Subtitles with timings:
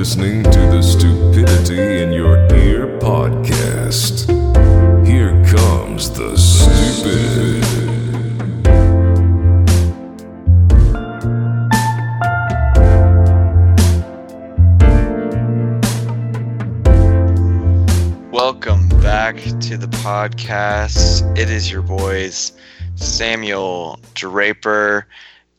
[0.00, 4.26] listening to the Stupidity in Your Ear podcast.
[5.06, 7.60] Here comes the stupid.
[18.32, 21.38] Welcome back to the podcast.
[21.38, 22.52] It is your boys,
[22.94, 25.06] Samuel Draper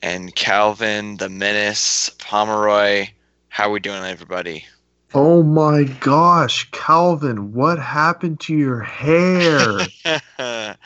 [0.01, 3.07] and Calvin the Menace Pomeroy.
[3.51, 4.65] How we doing, everybody?
[5.13, 9.77] Oh my gosh, Calvin, what happened to your hair?
[10.39, 10.77] I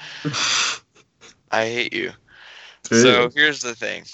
[1.51, 2.11] hate you.
[2.89, 3.01] Dude.
[3.03, 4.05] So here's the thing.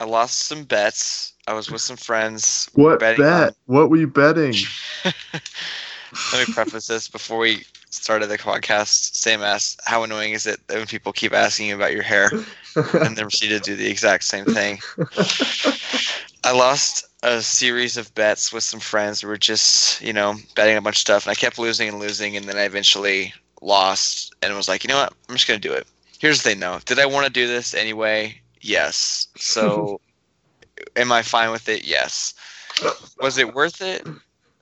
[0.00, 1.32] I lost some bets.
[1.46, 2.68] I was with some friends.
[2.74, 3.54] what betting bet?
[3.64, 4.54] What were you betting?
[5.04, 5.14] Let
[6.46, 9.14] me preface this before we started the podcast.
[9.14, 12.30] Sam asked, "How annoying is it that when people keep asking you about your hair?"
[12.76, 14.78] and then proceeded to do the exact same thing.
[16.44, 20.76] I lost a series of bets with some friends who were just, you know, betting
[20.76, 24.34] a bunch of stuff, and I kept losing and losing, and then I eventually lost
[24.42, 25.86] and was like, you know what, I'm just gonna do it.
[26.18, 26.78] Here's the thing, though.
[26.84, 28.40] Did I want to do this anyway?
[28.60, 29.28] Yes.
[29.36, 30.00] So,
[30.96, 31.84] am I fine with it?
[31.84, 32.34] Yes.
[33.20, 34.06] Was it worth it?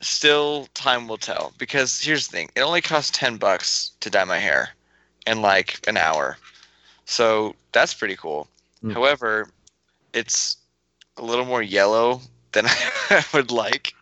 [0.01, 1.53] Still, time will tell.
[1.59, 4.71] Because here's the thing: it only costs ten bucks to dye my hair,
[5.27, 6.39] in like an hour.
[7.05, 8.49] So that's pretty cool.
[8.83, 8.95] Mm.
[8.95, 9.51] However,
[10.15, 10.57] it's
[11.19, 12.23] a little more yellow
[12.53, 12.67] than
[13.11, 13.95] I would like.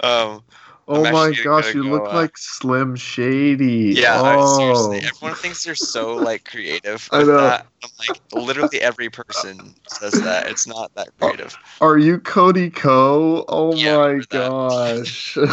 [0.00, 0.42] Um,
[0.86, 3.94] oh I'm my gosh, you go, look uh, like Slim Shady.
[3.96, 4.56] yeah, I- oh.
[4.58, 7.08] seriously, everyone thinks they're so like creative.
[7.12, 7.36] I know.
[7.38, 7.66] That.
[7.82, 10.48] I'm like, literally every person says that.
[10.48, 11.56] It's not that creative.
[11.80, 13.44] Are you Cody Ko?
[13.48, 15.38] Oh Yeah, my gosh.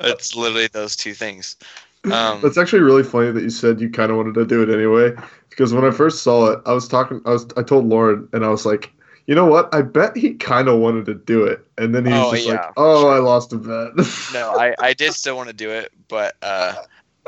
[0.00, 1.56] It's literally those two things.
[2.04, 4.70] Um, That's actually really funny that you said you kind of wanted to do it
[4.72, 5.12] anyway.
[5.50, 7.20] Because when I first saw it, I was talking.
[7.26, 7.46] I was.
[7.56, 8.92] I told Lauren, and I was like,
[9.28, 9.72] you know what?
[9.74, 12.46] I bet he kind of wanted to do it, and then he was Oh, just
[12.46, 13.12] yeah, like, oh, sure.
[13.12, 13.92] I lost a bet.
[14.32, 16.74] no, I, I did still want to do it, but uh,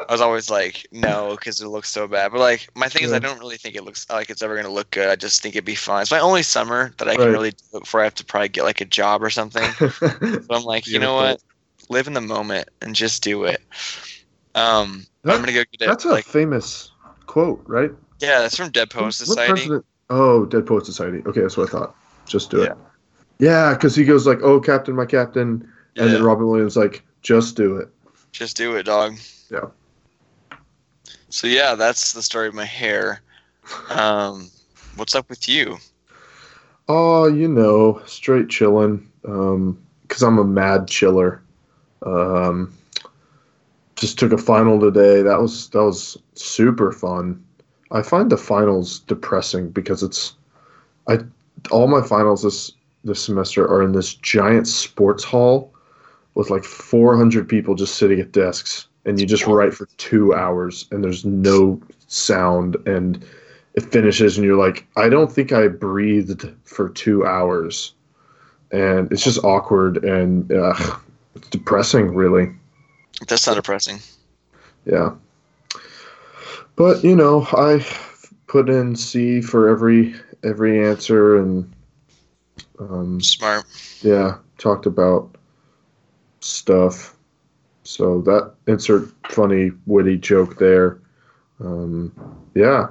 [0.09, 2.33] I was always like, no, because it looks so bad.
[2.33, 4.73] But like, my thing is, I don't really think it looks like it's ever gonna
[4.73, 5.11] look good.
[5.11, 6.01] I just think it'd be fun.
[6.01, 8.49] It's my only summer that I can really do it before I have to probably
[8.49, 9.71] get like a job or something.
[10.01, 11.43] So I'm like, you know what?
[11.91, 13.61] Live in the moment and just do it.
[14.55, 15.87] Um, That- I'm gonna go get it.
[15.87, 16.93] That's a like, famous
[17.27, 17.91] quote, right?
[18.21, 19.69] yeah, that's from Dead Poet What Society.
[20.11, 21.23] Oh, Dead Poet Society.
[21.25, 21.97] Okay, that's what I thought.
[22.27, 22.77] Just do it.
[23.39, 23.73] Yeah.
[23.73, 25.67] Because he goes like, "Oh, Captain, my Captain,"
[25.97, 26.23] and then.
[26.23, 27.89] Robin Williams like, "Just do it."
[28.33, 29.17] Just do it, dog.
[29.51, 29.67] Yeah.
[31.29, 33.23] So yeah, that's the story of my hair.
[33.89, 34.51] Um,
[34.97, 35.79] what's up with you?
[36.89, 39.09] Oh, you know, straight chilling.
[39.25, 41.41] Um, because I'm a mad chiller.
[42.05, 42.77] Um,
[43.95, 45.23] just took a final today.
[45.23, 47.45] That was that was super fun.
[47.91, 50.35] I find the finals depressing because it's,
[51.09, 51.19] I,
[51.71, 55.73] all my finals this this semester are in this giant sports hall,
[56.35, 60.87] with like 400 people just sitting at desks, and you just write for two hours,
[60.91, 63.25] and there's no sound, and
[63.75, 67.95] it finishes, and you're like, I don't think I breathed for two hours,
[68.71, 70.75] and it's just awkward and uh,
[71.35, 72.53] it's depressing, really.
[73.27, 73.99] That's not depressing.
[74.85, 75.15] Yeah.
[76.81, 77.87] But you know, I
[78.47, 81.71] put in C for every every answer, and
[82.79, 83.67] um, Smart.
[84.01, 85.29] yeah, talked about
[86.41, 87.15] stuff.
[87.85, 90.99] So that insert funny witty joke there.
[91.63, 92.15] Um,
[92.55, 92.87] yeah,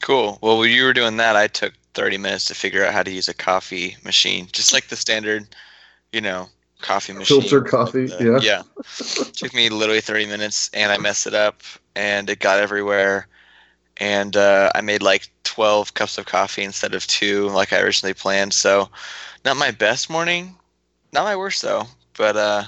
[0.00, 0.38] Cool.
[0.40, 3.10] Well, when you were doing that, I took 30 minutes to figure out how to
[3.10, 5.54] use a coffee machine, just like the standard,
[6.12, 6.48] you know,
[6.80, 7.40] coffee machine.
[7.40, 8.62] Filter coffee, the- yeah.
[8.62, 8.62] Yeah.
[9.32, 11.62] took me literally 30 minutes, and I messed it up,
[11.94, 13.26] and it got everywhere.
[13.98, 18.14] And uh, I made like 12 cups of coffee instead of two, like I originally
[18.14, 18.52] planned.
[18.52, 18.88] So,
[19.44, 20.54] not my best morning,
[21.12, 21.84] not my worst though.
[22.16, 22.64] But uh,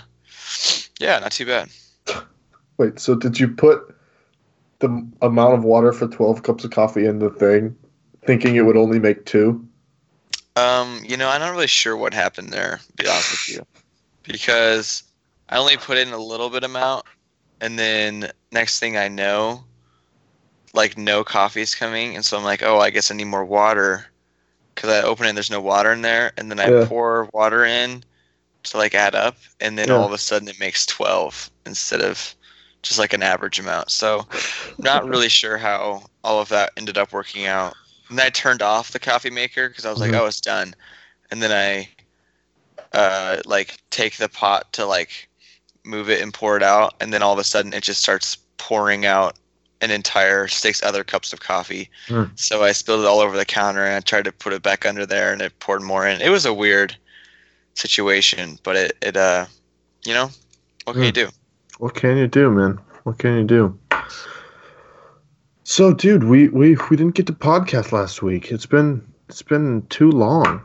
[0.99, 1.69] yeah, not too bad.
[2.79, 3.95] Wait, so did you put
[4.79, 4.89] the
[5.23, 7.77] amount of water for 12 cups of coffee in the thing,
[8.25, 9.67] thinking it would only make two?
[10.57, 13.67] Um, you know, I'm not really sure what happened there, to be honest with you.
[14.25, 15.03] Because
[15.49, 17.05] I only put in a little bit amount
[17.61, 19.65] and then next thing I know,
[20.73, 23.45] like no coffee is coming and so I'm like, "Oh, I guess I need more
[23.45, 24.07] water."
[24.77, 26.87] Cuz I open it and there's no water in there and then I Yeah.
[26.87, 28.05] pour water in
[28.65, 29.93] to like add up and then Yeah.
[29.93, 32.35] all of a sudden it makes 12 instead of
[32.83, 33.91] just like an average amount.
[33.91, 34.27] So,
[34.83, 37.77] not really sure how all of that ended up working out.
[38.09, 40.15] And then I turned off the coffee maker because I was like, Mhm.
[40.15, 40.75] "Oh, it's done."
[41.31, 41.89] And then I,
[42.93, 45.29] uh, like take the pot to like
[45.85, 48.37] move it and pour it out, and then all of a sudden it just starts
[48.59, 49.37] pouring out
[49.81, 51.89] an entire six other cups of coffee.
[52.09, 52.31] Mm.
[52.39, 54.85] So I spilled it all over the counter, and I tried to put it back
[54.85, 56.21] under there, and it poured more in.
[56.21, 56.97] It was a weird,
[57.75, 59.47] situation, but it it uh,
[60.05, 60.31] you know,
[60.85, 61.07] what can Hmm.
[61.07, 61.29] you do?
[61.79, 62.79] What can you do, man?
[63.05, 63.79] What can you do?
[65.65, 68.51] So, dude, we we we didn't get to podcast last week.
[68.53, 70.63] It's been it's been too long.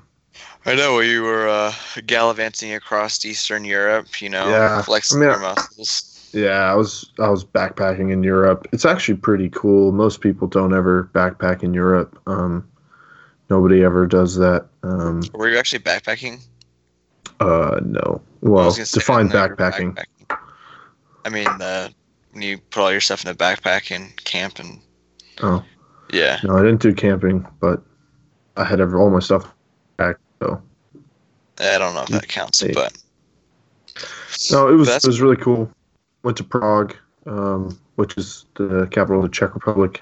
[0.66, 1.74] I know you were uh,
[2.06, 6.30] gallivanting across Eastern Europe, you know, Yeah, flexing I mean, your muscles.
[6.34, 8.68] Yeah, I was I was backpacking in Europe.
[8.74, 9.92] It's actually pretty cool.
[9.92, 12.20] Most people don't ever backpack in Europe.
[12.28, 12.68] Um,
[13.50, 14.68] nobody ever does that.
[14.84, 16.42] Um, Were you actually backpacking?
[17.40, 18.22] uh, no.
[18.42, 20.38] Well, was gonna say, I define didn't know you were backpacking.
[21.26, 21.90] I mean, uh,
[22.32, 24.82] when you put all your stuff in a backpack and camp and
[25.42, 25.64] Oh.
[26.12, 27.82] yeah, No, I didn't do camping, but
[28.56, 29.52] I had ever all my stuff
[29.98, 30.18] back.
[30.42, 30.62] So
[31.60, 32.74] I don't know if that counts, Hey.
[32.74, 32.98] but
[34.52, 35.70] no, it was it was really cool.
[36.24, 36.96] Went to Prague,
[37.26, 40.02] um, which is the capital of the Czech Republic.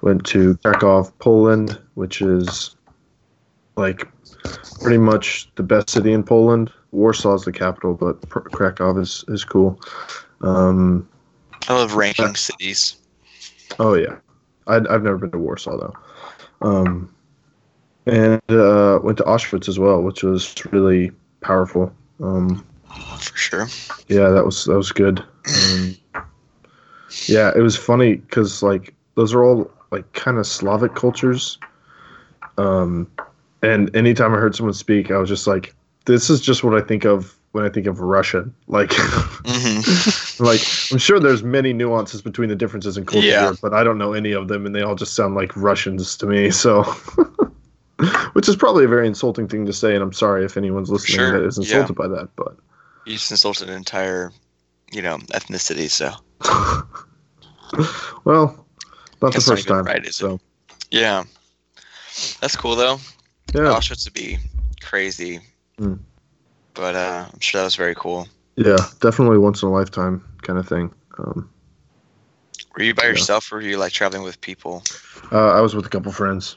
[0.00, 2.76] Went to Krakow, Poland, which is
[3.76, 4.06] like
[4.80, 6.72] pretty much the best city in Poland.
[6.92, 9.80] Warsaw is the capital, but Krakow is is cool.
[10.40, 11.08] Um,
[11.68, 12.96] I love ranking cities.
[13.78, 14.16] Oh yeah,
[14.68, 15.94] I'd, I've never been to Warsaw though,
[16.66, 17.14] um,
[18.08, 21.92] and uh, went to Auschwitz as well, which was really powerful.
[22.22, 22.64] Um,
[23.20, 23.68] For sure.
[24.08, 25.22] yeah, that was that was good.
[25.46, 25.96] Um,
[27.26, 31.58] yeah, it was funny because like those are all like kind of Slavic cultures,
[32.56, 33.10] um,
[33.62, 35.74] and anytime I heard someone speak, I was just like,
[36.06, 38.54] this is just what I think of when I think of Russian.
[38.66, 39.80] Like, hmm
[40.42, 40.60] like
[40.92, 43.52] I'm sure there's many nuances between the differences in culture, Yeah.
[43.62, 46.26] but I don't know any of them, and they all just sound like Russians to
[46.26, 46.50] me.
[46.50, 46.84] So,
[48.32, 51.16] which is probably a very insulting thing to say, and I'm sorry if anyone's listening
[51.18, 51.64] Sure, that is yeah.
[51.64, 52.28] insulted by that.
[52.36, 52.56] But
[53.04, 54.32] You just insulted an entire,
[54.92, 55.90] you know, ethnicity.
[55.90, 56.12] So
[58.24, 58.66] well,
[59.20, 59.84] not That's the first even time.
[59.86, 60.14] right, is it?
[60.14, 60.40] so
[60.90, 61.24] yeah,
[62.40, 62.98] that's cool though.
[63.54, 64.38] yeah, Auschwitz would be
[64.80, 65.40] crazy,
[65.78, 65.98] Mm.
[66.74, 68.26] but uh, I'm sure that was very cool.
[68.56, 70.92] yeah, definitely once in a lifetime kind of thing.
[71.18, 71.50] Um,
[72.76, 73.10] Were you by Yeah.
[73.10, 74.82] yourself, or were you like traveling with people?
[75.32, 76.56] uh, I was with a couple friends,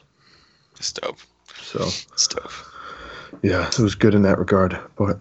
[0.78, 1.18] It's dope.
[1.62, 2.50] So It's dope.
[3.42, 4.78] yeah, it was good in that regard.
[4.96, 5.18] But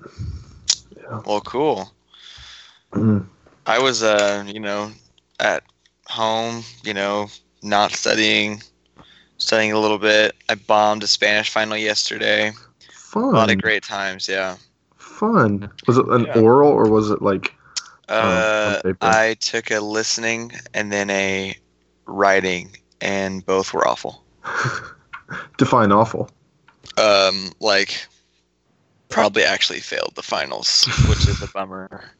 [1.25, 1.91] Well, cool.
[2.93, 3.25] mm,
[3.65, 4.91] I was, uh, you know,
[5.39, 5.63] at
[6.07, 7.27] home, you know,
[7.63, 8.61] not studying,
[9.37, 10.35] studying a little bit.
[10.49, 12.51] I bombed a Spanish final yesterday.
[12.91, 13.23] Fun.
[13.23, 14.55] A lot of great times, yeah.
[14.97, 15.69] fun.
[15.87, 16.39] Was it an Yeah.
[16.39, 17.53] oral or was it like?
[18.09, 18.97] Uh, paper.
[19.01, 21.55] I took a listening and then a
[22.07, 24.23] writing, and both were awful.
[25.57, 26.29] Define awful.
[26.97, 28.05] Um, like,
[29.09, 32.11] probably actually failed the finals, which is a bummer.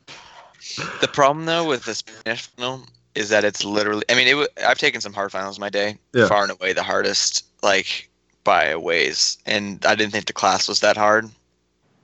[1.01, 2.85] The problem though with the Spanish final
[3.15, 4.03] is that it's literally.
[4.09, 4.35] I mean, it.
[4.35, 5.97] wa- I've taken some hard finals in my day.
[6.13, 6.27] Yeah.
[6.27, 8.09] Far and away the hardest, like
[8.43, 11.29] by a ways, and I didn't think the class was that hard.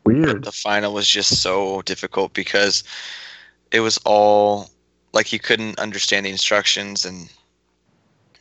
[0.04, 0.44] Weird.
[0.44, 2.84] The final was just so difficult because
[3.72, 4.70] it was all
[5.14, 7.30] like you couldn't understand the instructions and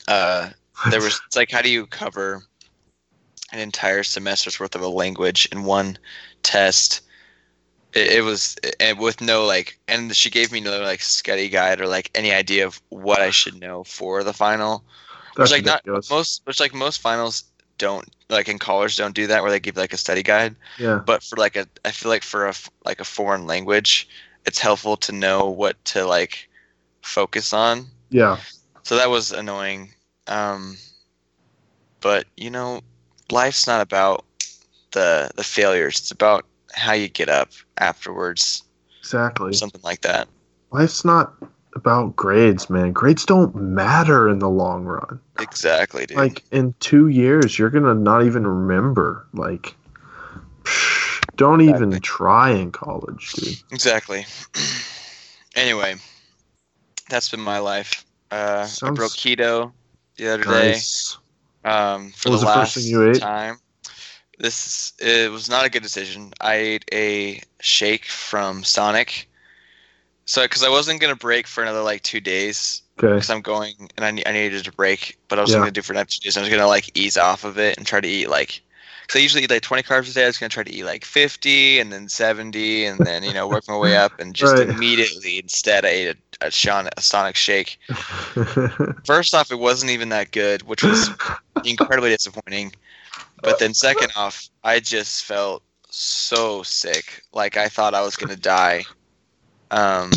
[0.09, 0.51] uh
[0.91, 2.45] there was it's like how do you cover
[3.57, 5.99] an entire semester's worth of a language in one
[6.43, 7.01] test.
[7.93, 11.81] It, it was and with no like and she gave me no like study guide
[11.81, 14.85] or like any idea of what i should know for the final.
[15.37, 17.45] That's which like not most which like most finals
[17.79, 20.55] don't like in college don't do that where they give like a study guide.
[20.79, 21.01] Yeah.
[21.07, 24.09] but for like a i feel like for a like a foreign language
[24.45, 26.49] it's helpful to know what to like
[27.03, 27.87] focus on.
[28.11, 28.39] Yeah.
[28.83, 29.93] so that was annoying.
[30.27, 30.77] Um
[32.01, 32.83] but you know
[33.31, 34.25] life's not about
[34.93, 38.63] the the failures it's about how you get up afterwards
[39.01, 39.53] Exactly.
[39.53, 40.29] something like that
[40.71, 41.35] Life's not
[41.75, 42.93] about grades, man.
[42.93, 45.21] Grades don't matter in the long run.
[45.39, 49.27] exactly dude Like in two years, you're gonna not even remember.
[49.33, 49.75] Like,
[50.65, 53.57] psh, don't even try in college, dude.
[53.73, 54.25] exactly
[55.57, 55.95] anyway
[57.09, 59.73] that's been my life uh i Sounds broke keto
[60.17, 61.17] the other day Nice.
[61.67, 63.21] Um, for What was the last thing you ate?
[63.21, 63.59] time.
[64.39, 66.33] This it was not a good decision.
[66.41, 69.29] I ate a shake from Sonic.
[70.27, 73.09] So, because I wasn't gonna break for another like two days, Okay.
[73.15, 75.59] because I'm going and I, I needed to break, but I was Yeah.
[75.59, 76.37] gonna do for another two days.
[76.37, 78.63] I was gonna like ease off of it and try to eat like.
[79.07, 80.25] Because I usually eat like 20 carbs a day.
[80.25, 83.49] I was gonna try to eat like 50 and then 70 and then you know
[83.49, 84.69] work my way up and just Right.
[84.69, 87.79] immediately instead I ate a, a, Shon- a Sonic shake.
[89.07, 91.11] First off, it wasn't even that good, which was
[91.65, 92.73] incredibly disappointing.
[93.43, 97.23] But then second off, I just felt so sick.
[97.33, 98.85] Like I thought I was gonna die.
[99.71, 100.11] Um,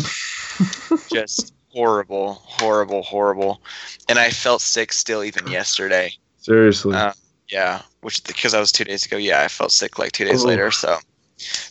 [1.08, 3.62] just horrible, horrible, horrible.
[4.08, 6.12] And I felt sick still even yesterday.
[6.38, 6.94] Seriously.
[6.96, 7.12] Uh,
[7.50, 9.16] Yeah, which because I was two days ago.
[9.16, 10.48] Yeah, I felt sick like two days Oh.
[10.48, 10.70] later.
[10.70, 10.98] So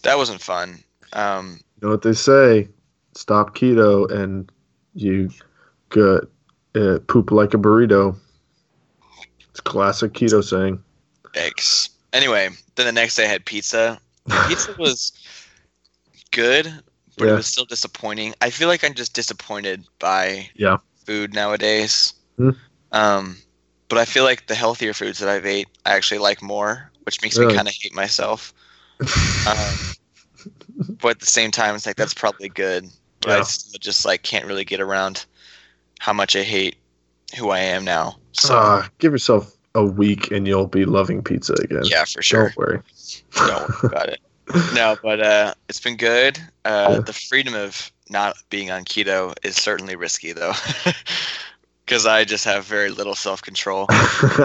[0.04, 0.84] that wasn't fun.
[1.14, 2.68] Um, You know what they say?
[3.16, 4.52] Stop keto and
[4.94, 5.30] you
[5.90, 6.22] get
[6.76, 8.16] uh, poop like a burrito.
[9.50, 10.84] It's classic keto saying.
[11.36, 11.90] eggs.
[12.14, 14.00] Anyway, then the next day I had pizza.
[14.48, 15.12] Pizza was
[16.32, 16.66] good,
[17.18, 17.34] but Yeah.
[17.34, 18.34] it was still disappointing.
[18.42, 20.78] I feel like I'm just disappointed by Yeah.
[21.06, 22.14] food nowadays.
[22.38, 22.52] Hmm.
[22.92, 23.38] Um,
[23.90, 27.22] but I feel like the healthier foods that I've ate, I actually like more, which
[27.22, 27.52] makes Really?
[27.52, 28.54] me kind of hate myself.
[29.48, 32.86] Um, but at the same time, it's like that's probably good.
[33.22, 35.26] But I still just like can't really get around
[36.00, 36.76] how much I hate
[37.38, 38.18] who I am now.
[38.34, 41.84] So Ah, give yourself a week and you'll be loving pizza again.
[41.84, 42.46] yeah, for sure.
[42.50, 42.80] Don't worry.
[43.36, 44.20] Don't worry about it.
[44.76, 46.40] No, but uh, it's been good.
[46.66, 47.00] Uh, Yeah.
[47.02, 50.54] The freedom of not being on keto is certainly risky, though,
[51.90, 53.88] because I just have very little self control.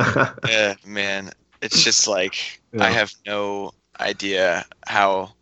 [0.49, 5.35] yeah, man, it's just like I have no idea how,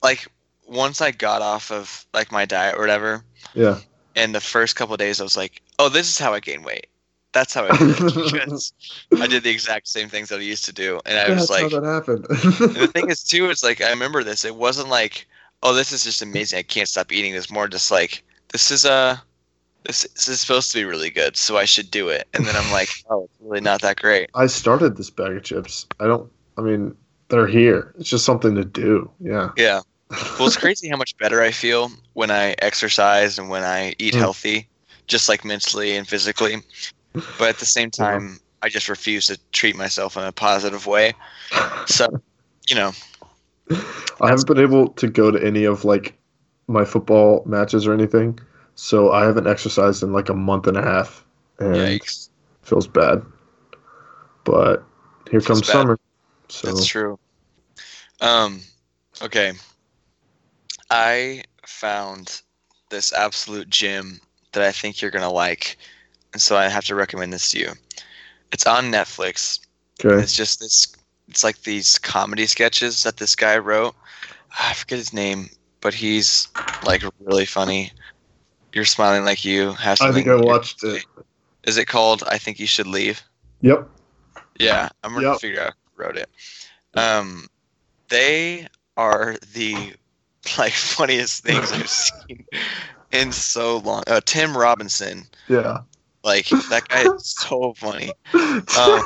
[0.00, 0.28] like,
[0.68, 3.80] once I got off of like my diet or whatever, yeah.
[4.14, 6.62] and the first couple of days I was like, oh, this is how I gain
[6.62, 6.86] weight.
[7.32, 8.72] That's how I do it.
[9.20, 11.62] I did the exact same things that I used to do, and I was That's
[11.62, 12.26] like, that happened.
[12.28, 14.44] the thing is too is like I remember this.
[14.44, 15.26] It wasn't like,
[15.64, 16.60] oh, this is just amazing.
[16.60, 17.34] I can't stop eating.
[17.34, 18.22] It's more just like
[18.52, 19.16] this is uh
[19.84, 22.26] this, this is supposed to be really good, so I should do it.
[22.34, 24.30] And then I'm like, oh, it's really not that great.
[24.34, 25.86] I started this bag of chips.
[26.00, 26.30] I don't.
[26.56, 26.96] I mean,
[27.28, 27.94] they're here.
[27.98, 29.10] It's just something to do.
[29.20, 29.50] Yeah.
[29.56, 29.80] Yeah.
[30.38, 34.14] Well, it's crazy how much better I feel when I exercise and when I eat
[34.14, 34.18] Mm.
[34.18, 34.68] healthy,
[35.08, 36.62] just like mentally and physically.
[37.38, 41.14] But at the same time, I just refuse to treat myself in a positive way.
[41.86, 42.06] So,
[42.68, 42.92] you know,
[44.20, 46.16] I haven't been able to go to any of like
[46.68, 48.38] my football matches or anything,
[48.74, 51.24] so I haven't exercised in like a month and a half,
[51.58, 52.28] and yikes.
[52.62, 53.24] feels bad.
[54.44, 54.84] But
[55.30, 55.72] here Feels comes bad.
[55.72, 55.98] summer,
[56.48, 57.18] so That's true.
[58.20, 58.60] Um,
[59.22, 59.52] okay.
[60.90, 62.42] I found
[62.90, 64.20] this absolute gym
[64.52, 65.78] that I think you're gonna like,
[66.32, 67.72] and so I have to recommend this to you.
[68.52, 69.60] It's on Netflix.
[70.04, 70.22] okay.
[70.22, 70.94] It's just this.
[71.28, 73.94] It's like these comedy sketches that this guy wrote.
[74.60, 75.48] I forget his name,
[75.80, 76.48] but he's
[76.84, 77.92] like really funny.
[78.74, 80.28] You're smiling like you have something.
[80.28, 81.04] I think I watched it.
[81.64, 83.22] Is it called "I Think You Should Leave"?
[83.60, 83.88] Yep.
[84.58, 85.40] Yeah, I'm gonna Yep.
[85.40, 86.28] figure out who wrote it.
[86.94, 87.46] Um,
[88.08, 88.66] they
[88.96, 89.94] are the
[90.58, 91.88] like funniest things I've
[92.28, 92.44] seen
[93.12, 94.02] in so long.
[94.06, 95.80] Uh, Tim Robinson, Yeah.
[96.24, 98.12] like that guy is so funny.
[98.32, 99.02] Um,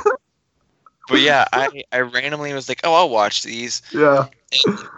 [1.07, 3.81] but yeah, I I randomly was like, oh, I'll watch these.
[3.93, 4.27] yeah.
[4.65, 4.89] And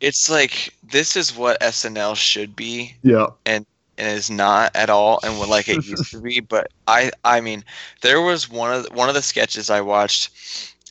[0.00, 3.26] it's like this is what SNL should be, Yeah.
[3.46, 3.66] and
[3.98, 6.40] is not at all, and what like it used to be.
[6.48, 7.64] But I I mean,
[8.02, 10.30] there was one of the, one of the sketches I watched.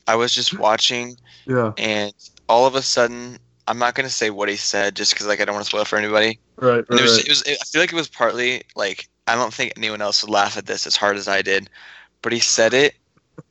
[0.08, 1.74] I was just watching Yeah.
[1.78, 2.14] and
[2.48, 5.42] all of a sudden i'm not going to say what he said just because like
[5.42, 6.86] i don't want to spoil it for anybody Right.
[6.88, 7.00] Right.
[7.00, 7.26] it was, right.
[7.26, 10.30] it was i feel like it was partly like i don't think anyone else would
[10.32, 11.70] laugh at this as hard as i did
[12.22, 12.94] but he said it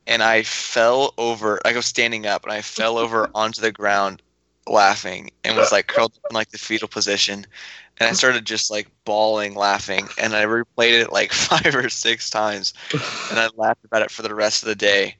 [0.07, 3.71] and i fell over like i was standing up and i fell over onto the
[3.71, 4.21] ground
[4.67, 7.45] laughing and was like curled up in like the fetal position
[7.99, 12.29] and i started just like bawling laughing and i replayed it like five or six
[12.29, 12.73] times
[13.29, 15.15] and i laughed about it for the rest of the day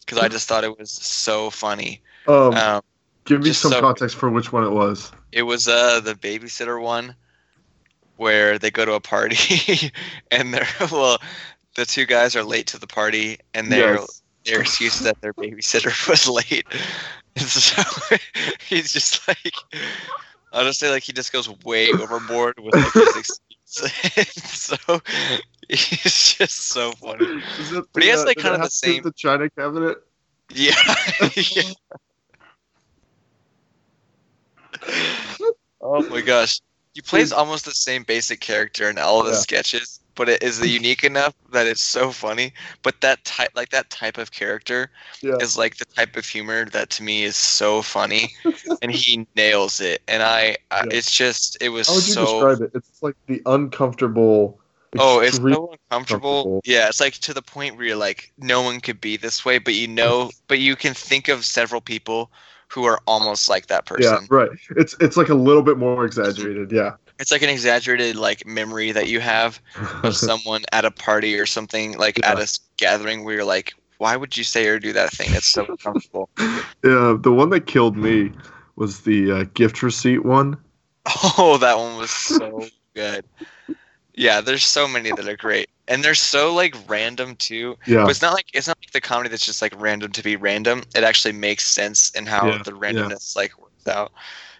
[0.00, 2.80] because i just thought it was so funny um, um,
[3.24, 5.10] give me some so- context for which one it was.
[5.32, 7.14] It was uh the babysitter one
[8.16, 9.90] where they go to a party
[10.30, 11.18] and they're well
[11.76, 14.22] the two guys are late to the party and their Yes.
[14.44, 16.66] their excuse is that their babysitter was late.
[17.36, 17.82] And so
[18.68, 19.54] he's just like
[20.52, 23.40] I'll just say like he just goes way overboard with like his excuse.
[24.44, 24.76] so
[25.68, 27.24] he's just so funny.
[27.58, 29.12] Is it But he has, like, does kind of the have to do same- The
[29.12, 29.98] China cabinet.
[30.52, 30.74] Yeah.
[31.36, 31.62] Yeah.
[35.82, 36.60] Oh my gosh.
[36.92, 39.38] He plays almost the same basic character in all of the Yeah.
[39.38, 42.52] sketches, but it is unique enough that it's so funny.
[42.82, 44.90] But that type like that type of character
[45.22, 45.36] Yeah.
[45.40, 48.30] is like the type of humor that to me is so funny
[48.82, 50.02] and he nails it.
[50.08, 50.92] And I, I Yeah.
[50.92, 52.70] it's just it was How would you so describe it?
[52.74, 54.60] It's like the uncomfortable.
[54.98, 56.42] Oh, it's so uncomfortable.
[56.42, 56.60] comfortable.
[56.64, 59.58] Yeah, it's like to the point where you're like, no one could be this way,
[59.58, 62.30] but you know, but you can think of several people
[62.68, 64.02] who are almost like that person.
[64.04, 64.50] Yeah, right.
[64.76, 66.72] It's it's like a little bit more exaggerated.
[66.72, 66.96] Yeah.
[67.20, 69.60] It's like an exaggerated like memory that you have
[70.02, 74.16] of someone at a party or something like at a gathering where you're like, why
[74.16, 75.30] would you say or do that thing?
[75.32, 76.30] That's so uncomfortable.
[76.38, 77.16] yeah.
[77.20, 78.32] The one that killed me
[78.76, 80.56] was the uh, gift receipt one.
[81.38, 83.24] oh, that one was so good.
[84.14, 87.76] Yeah, there's so many that are great, and they're so like random too.
[87.86, 88.02] Yeah.
[88.02, 90.36] But it's not like it's not like the comedy that's just like random to be
[90.36, 90.82] random.
[90.94, 94.12] It actually makes sense in how Yeah, the randomness like works out.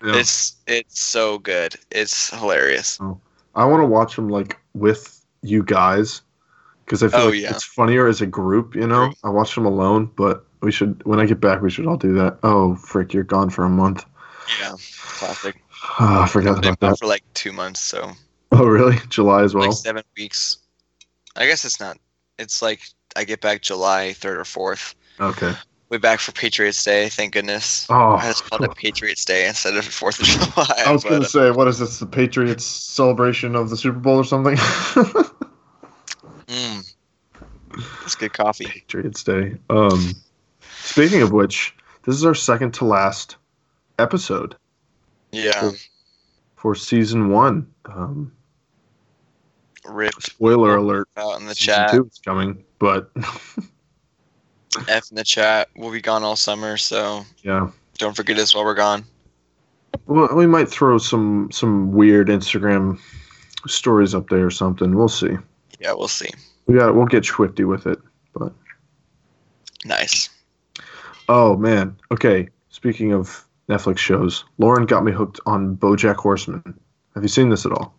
[0.03, 0.17] Yeah.
[0.17, 1.75] It's it's so good.
[1.91, 2.99] It's hilarious.
[3.01, 3.21] Oh.
[3.55, 6.23] I want to watch them like with you guys
[6.85, 7.51] because I feel Oh, like yeah.
[7.51, 8.75] it's funnier as a group.
[8.75, 11.87] You know, I watch them alone, but we should when I get back, we should
[11.87, 12.39] all do that.
[12.43, 14.05] Oh, frick, you're gone for a month.
[14.61, 14.75] Yeah,
[15.19, 15.63] classic.
[15.99, 16.99] Oh, I forgot Been about gone that.
[16.99, 18.13] for like two months, so
[18.53, 18.97] Oh, really?
[19.09, 19.69] July as well.
[19.69, 20.59] like seven weeks.
[21.37, 21.99] I guess it's not.
[22.39, 22.81] It's like
[23.17, 24.95] I get back July third or fourth.
[25.21, 25.53] Okay.
[25.91, 27.09] We back for Patriots Day.
[27.09, 27.87] Thank goodness.
[27.91, 30.83] Oh, I just called it Patriots Day instead of Fourth of July.
[30.87, 31.99] I was gonna uh, say, what is this?
[31.99, 34.55] The Patriots celebration of the Super Bowl or something?
[36.47, 36.95] mm,
[38.05, 38.67] it's good coffee.
[38.67, 39.57] Patriots Day.
[39.69, 40.15] Um,
[40.85, 43.37] speaking of which, this is our second to last
[43.99, 44.55] episode
[45.33, 45.73] Yeah.
[46.55, 47.67] for season one.
[47.87, 48.33] Um,
[49.85, 51.91] Rip spoiler alert: out in the season chat.
[51.91, 53.11] two is coming, but
[54.89, 55.69] F in the chat.
[55.77, 57.71] We'll be gone all summer, so yeah.
[57.99, 59.05] don't forget us while we're gone.
[60.07, 62.99] Well, we might throw some some weird Instagram
[63.67, 64.95] stories up there or something.
[64.95, 65.37] We'll see.
[65.81, 66.29] Yeah, we'll see.
[66.67, 67.99] We got we'll get swifty with it.
[68.35, 68.53] But
[69.85, 70.29] Nice.
[71.29, 72.49] oh man, okay.
[72.69, 76.79] Speaking of Netflix shows, Lauren got me hooked on BoJack Horseman.
[77.15, 77.95] Have you seen this at all?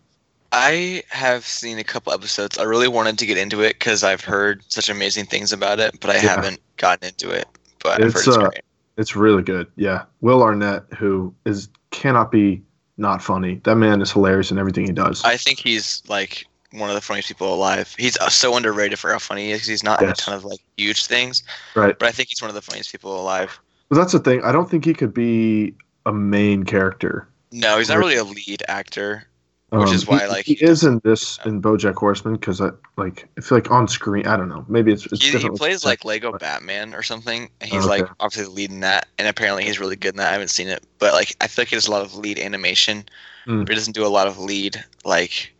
[0.52, 2.58] I have seen a couple episodes.
[2.58, 5.98] I really wanted to get into it because I've heard such amazing things about it,
[6.00, 6.20] but I Yeah.
[6.20, 7.46] haven't gotten into it.
[7.82, 8.50] But It's, it's uh.
[8.98, 9.66] It's really good.
[9.76, 12.62] Yeah, Will Arnett, who is cannot be
[12.98, 13.60] not funny.
[13.64, 15.24] That man is hilarious in everything he does.
[15.24, 17.94] I think he's like one of the funniest people alive.
[17.98, 19.62] He's uh, so underrated for how funny he is.
[19.62, 21.42] 'cause He's not in a ton of like huge things,
[21.74, 21.98] right.
[21.98, 23.58] but I think he's one of the funniest people alive.
[23.88, 24.42] But that's the thing.
[24.44, 27.26] I don't think he could be a main character.
[27.50, 29.26] No, he's not really a lead actor.
[29.72, 32.60] Which is Um, why, he- like, he, he is in this in BoJack Horseman because
[32.60, 34.26] I like I feel like on screen.
[34.26, 34.66] I don't know.
[34.68, 37.48] Maybe it's, it's He, he plays like Lego but- Batman or something.
[37.60, 40.28] And he's Oh, like obviously leading that, and apparently he's really good in that.
[40.28, 42.38] I haven't seen it, but like I feel like he does a lot of lead
[42.38, 43.04] animation,
[43.46, 43.60] Mm.
[43.60, 45.52] but he doesn't do a lot of lead like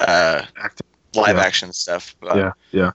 [0.00, 0.86] uh Acting.
[1.14, 1.42] live Yeah.
[1.42, 2.14] action stuff.
[2.20, 2.90] But yeah, yeah.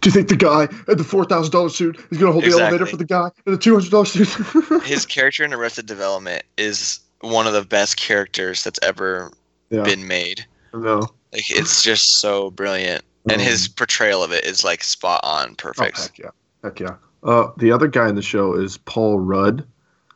[0.00, 2.50] Do you think the guy in the four thousand dollars suit is gonna hold the
[2.50, 4.82] elevator for the guy in the two hundred dollars suit?
[4.84, 9.30] his character in Arrested Development is one of the best characters that's ever
[9.70, 10.46] yeah, been made.
[10.74, 11.00] no.
[11.32, 15.50] Like it's just so brilliant, and Um, his portrayal of it is like spot on,
[15.50, 15.98] oh, perfect.
[15.98, 16.30] heck yeah,
[16.62, 16.94] heck yeah.
[17.22, 19.66] Uh, the other guy in the show is Paul Rudd,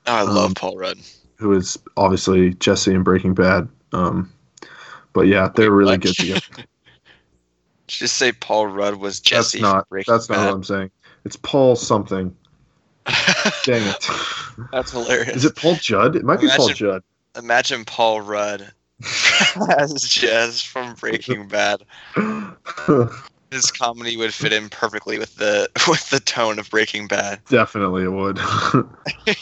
[0.06, 0.98] Oh, I love Um, Paul Rudd.
[1.36, 3.68] who is obviously Jesse in Breaking Bad.
[3.92, 4.32] Um,
[5.12, 6.40] but yeah, they're really good together.
[7.88, 9.58] Just say Paul Rudd was Jesse.
[9.60, 9.86] that's not.
[10.06, 10.90] That's not what I'm saying.
[11.24, 12.34] It's Paul something.
[13.64, 14.06] Dang it.
[14.72, 15.36] That's hilarious.
[15.36, 16.14] Is it Paul Judd?
[16.16, 17.02] It might be Paul Imagine- Judd.
[17.36, 18.72] Imagine Paul Rudd
[19.78, 21.82] as Jess from Breaking Bad.
[23.50, 27.40] His comedy would fit in perfectly with the with the tone of Breaking Bad.
[27.48, 28.38] Definitely it would.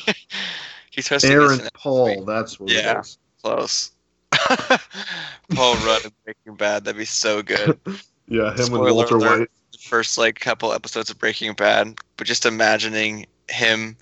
[0.91, 3.03] He's hosting Aaron Paul, that's what Yeah.
[3.43, 3.93] Close.
[4.33, 6.85] Paul Rudd in Breaking Bad.
[6.85, 7.79] That'd be so good.
[8.27, 9.41] Yeah, him Spoiler with Walter alert.
[9.41, 9.51] White.
[9.73, 13.97] The first like couple episodes of Breaking Bad, but just imagining him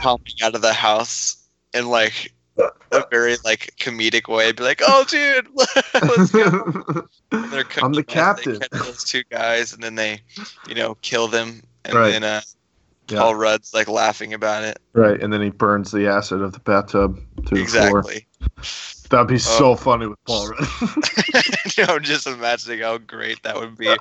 [0.00, 1.36] popping out of the house
[1.74, 5.48] and like a very like comedic way, be like, "Oh, dude,
[5.94, 8.60] let's go." They're I'm the captain.
[8.72, 10.20] Those two guys, and then they,
[10.68, 12.10] you know, kill them, and Right.
[12.10, 12.40] then uh,
[13.08, 13.20] Yeah.
[13.20, 14.78] Paul Rudd's like laughing about it.
[14.92, 18.04] Right, and then he burns the acid of the bathtub to the floor.
[19.10, 20.68] That'd be so funny with Paul Rudd.
[21.76, 23.94] You know, I'm just imagining how great that would be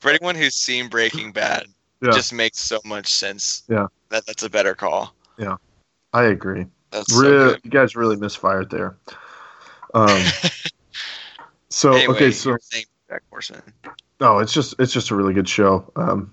[0.00, 1.66] for anyone who's seen Breaking Bad.
[2.00, 2.10] Yeah.
[2.10, 3.62] Just makes so much sense.
[3.68, 3.86] Yeah.
[4.08, 5.14] That that's a better call.
[5.38, 5.56] Yeah,
[6.12, 6.66] I agree.
[6.92, 7.60] That's so good.
[7.64, 8.96] you guys really misfired there.
[9.94, 10.22] Um,
[11.70, 12.56] so anyway, okay, so
[13.08, 13.62] Jack Horseman.
[14.20, 15.90] no, it's just it's just a really good show.
[15.96, 16.32] Um,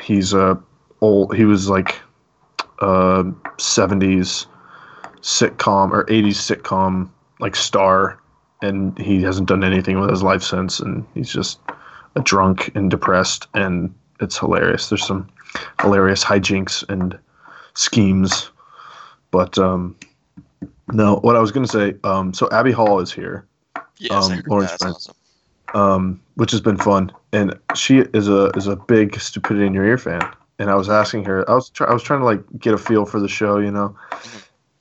[0.00, 0.56] he's uh
[1.00, 1.34] old.
[1.34, 2.00] He was like
[2.80, 3.24] uh
[3.58, 4.46] seventies
[5.20, 8.20] sitcom or eighties sitcom like star,
[8.62, 11.60] and he hasn't done anything with his life since, and he's just
[12.14, 14.88] a drunk and depressed, and it's hilarious.
[14.88, 15.28] There's some
[15.80, 17.18] hilarious hijinks and
[17.74, 18.50] schemes,
[19.30, 19.96] but um,
[20.92, 21.16] no.
[21.16, 23.46] What I was gonna say, um, so Abby Hall is here.
[23.98, 24.80] Yes, Um, I heard Lawrence that.
[24.80, 25.80] That's awesome.
[25.80, 27.12] um, which has been fun.
[27.32, 30.22] And she is a is a big stupidity in your ear fan.
[30.60, 32.78] And I was asking her, I was try, I was trying to like get a
[32.78, 33.94] feel for the show, you know.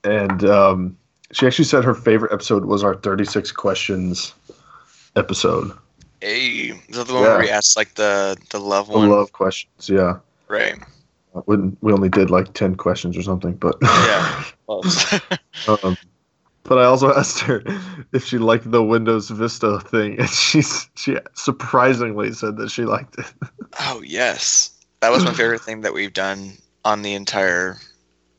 [0.04, 0.98] And um,
[1.32, 4.34] she actually said her favorite episode was our thirty six questions
[5.16, 5.72] episode,
[6.22, 7.30] Hey, is that the one Yeah.
[7.30, 9.10] where we asked like the the love the one?
[9.10, 9.90] love questions.
[9.90, 10.76] Yeah, Right.
[11.46, 14.44] When we only did like ten questions or something, but Yeah.
[15.68, 15.98] Um,
[16.64, 17.64] but I also asked her
[18.12, 23.18] if she liked the Windows Vista thing, and she's she surprisingly said that she liked
[23.18, 23.26] it.
[23.80, 26.54] oh yes, that was my favorite thing that we've done
[26.86, 27.78] on the entire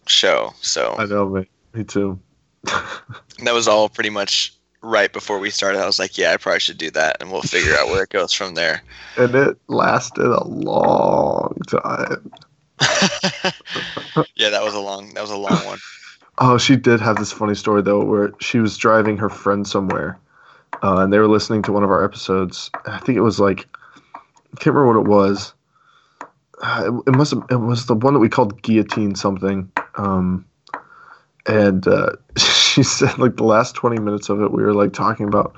[0.06, 0.52] show.
[0.60, 2.18] So I know, me, me too.
[2.64, 5.80] that was all pretty much right before we started.
[5.80, 8.10] I was like, yeah, I probably should do that, and we'll figure out where it
[8.10, 8.82] goes from there.
[9.16, 12.30] and it lasted a long time.
[14.36, 15.78] yeah, that was a long that was a long one.
[16.38, 20.18] Oh, she did have this funny story though, where she was driving her friend somewhere,
[20.82, 22.70] uh, and they were listening to one of our episodes.
[22.86, 23.66] I think it was like,
[24.14, 25.52] I can't remember what it was.
[26.62, 29.70] Uh, it, it must have, it was the one that we called guillotine something.
[29.96, 30.44] Um,
[31.46, 35.26] and uh, she said like the last twenty minutes of it, we were like talking
[35.26, 35.56] about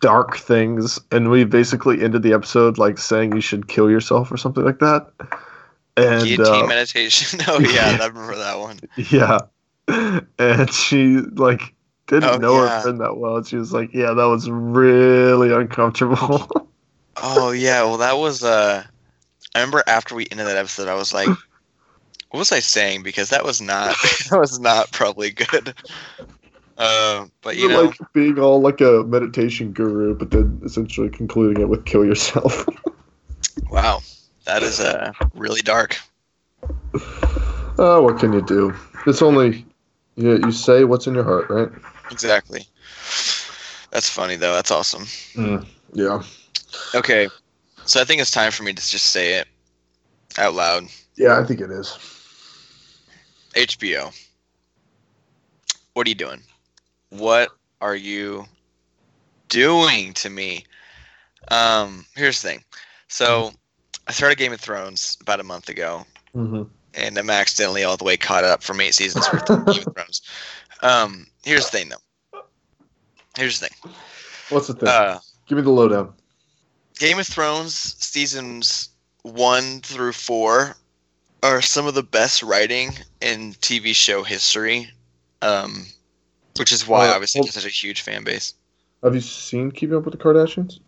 [0.00, 4.36] dark things, and we basically ended the episode like saying you should kill yourself or
[4.36, 5.10] something like that.
[5.96, 7.40] And Guillotine uh, meditation.
[7.48, 8.80] Oh yeah, I remember that one.
[9.10, 9.38] yeah.
[10.38, 11.74] And she like
[12.06, 12.76] didn't Oh, know yeah.
[12.76, 13.36] her friend that well.
[13.36, 16.48] And she was like, Yeah, that was really uncomfortable.
[17.16, 18.82] Oh yeah, well that was uh
[19.54, 23.04] I remember after we ended that episode I was like what was I saying?
[23.04, 23.94] Because that was not
[24.30, 25.74] that was not probably good.
[26.76, 31.08] Uh, but you You're, know like being all like a meditation guru, but then essentially
[31.08, 32.66] concluding it with kill yourself.
[33.70, 34.00] wow.
[34.44, 35.98] That is uh really dark.
[37.78, 38.74] oh, what can you do?
[39.06, 39.64] It's only
[40.16, 41.68] you, you say what's in your heart, right?
[42.10, 42.66] Exactly.
[43.90, 44.54] That's funny though.
[44.54, 45.06] That's awesome.
[45.92, 46.22] Yeah.
[46.94, 47.28] Okay.
[47.86, 49.46] So I think it's time for me to just say it
[50.38, 50.84] out loud.
[51.16, 51.96] Yeah, I think it is.
[53.54, 54.12] HBO.
[55.92, 56.42] What are you doing?
[57.18, 57.50] What
[57.80, 58.46] are you
[59.48, 60.64] doing to me?
[61.50, 62.64] Um, here's the thing.
[63.08, 63.52] So
[64.08, 66.62] I started Game of Thrones about a month ago, Mm-hmm.
[66.94, 69.94] and I'm accidentally all the way caught up from eight seasons worth of Game of
[69.94, 70.22] Thrones.
[70.82, 72.40] Um, here's the thing though.
[73.38, 73.92] Here's the thing.
[74.50, 74.88] What's the thing?
[74.88, 76.12] Uh, Give me the lowdown.
[76.98, 78.88] Game of Thrones seasons
[79.22, 80.76] one through four
[81.42, 84.90] are some of the best writing in TV show history,
[85.42, 85.86] um,
[86.58, 88.54] which is why Well, obviously well- such a huge fan base.
[89.02, 90.80] Have you seen Keeping Up with the Kardashians?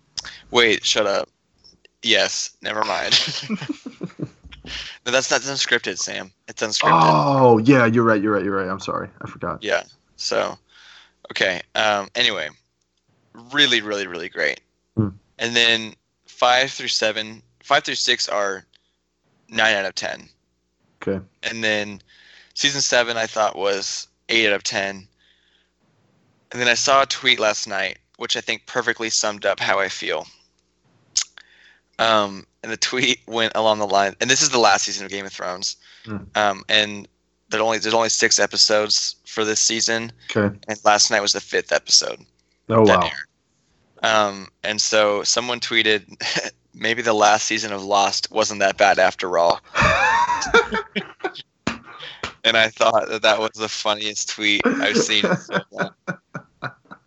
[0.50, 1.28] Wait, shut up.
[2.02, 3.12] Yes, never mind.
[5.06, 6.32] no, that's not unscripted, Sam.
[6.48, 6.92] It's unscripted.
[6.92, 8.22] Oh, yeah, you're right.
[8.22, 8.44] You're right.
[8.44, 8.68] You're right.
[8.68, 9.10] I'm sorry.
[9.20, 9.62] I forgot.
[9.62, 9.82] Yeah.
[10.16, 10.56] So,
[11.30, 11.60] okay.
[11.74, 12.08] Um.
[12.14, 12.48] Anyway,
[13.52, 14.60] really, really, really great.
[14.96, 15.08] Hmm.
[15.38, 18.64] And then five through seven, five through six are
[19.48, 20.28] nine out of ten.
[21.02, 21.22] Okay.
[21.42, 22.00] And then
[22.54, 25.06] season seven, I thought was eight out of ten.
[26.56, 29.78] And then I saw a tweet last night, which I think perfectly summed up how
[29.78, 30.26] I feel.
[31.98, 35.10] Um, and the tweet went along the line, and this is the last season of
[35.12, 35.76] Game of Thrones.
[36.06, 36.16] Hmm.
[36.34, 37.06] Um, and
[37.50, 40.56] there only there's only six episodes for this season, Okay.
[40.66, 42.24] and last night was the fifth episode
[42.70, 43.02] Oh, wow.
[43.02, 43.12] aired.
[44.02, 46.06] Um, and so someone tweeted,
[46.72, 49.60] maybe the last season of Lost wasn't that bad after all.
[52.44, 55.24] And I thought that that was the funniest tweet I've seen.
[55.36, 55.58] so.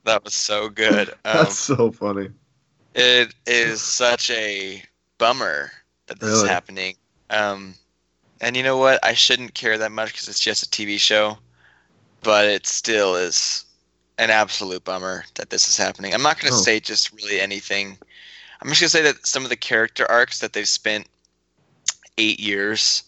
[0.10, 1.10] That was so good.
[1.26, 2.30] Um, That's so funny.
[2.96, 4.82] it is such a
[5.20, 5.72] bummer
[6.08, 6.96] that this is happening.
[7.30, 7.76] Um,
[8.42, 9.00] and you know what?
[9.04, 11.38] I shouldn't care that much because it's just a TV show,
[12.24, 13.66] but it still is
[14.18, 16.14] an absolute bummer that this is happening.
[16.14, 16.62] I'm not going to Oh.
[16.64, 17.98] say just really anything.
[18.62, 21.08] I'm just going to say that some of the character arcs that they've spent
[22.18, 23.04] eight years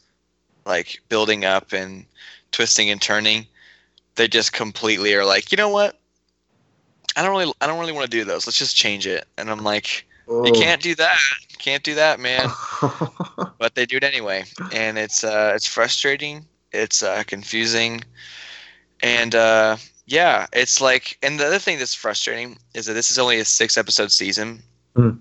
[0.66, 2.06] like building up and
[2.52, 3.48] twisting and turning,
[4.16, 5.98] they just completely are like, you know what?
[7.16, 8.46] I don't really, I don't really want to do those.
[8.48, 9.26] Let's just change it.
[9.38, 10.46] And I'm like, Oh.
[10.46, 11.18] you can't do that.
[11.58, 12.50] Can't do that, man.
[13.60, 16.46] but they do it anyway, and it's uh, it's frustrating.
[16.72, 18.02] It's uh, confusing,
[19.04, 21.18] and uh, yeah, it's like.
[21.22, 24.64] And the other thing that's frustrating is that this is only a six episode season,
[24.96, 25.12] Hmm.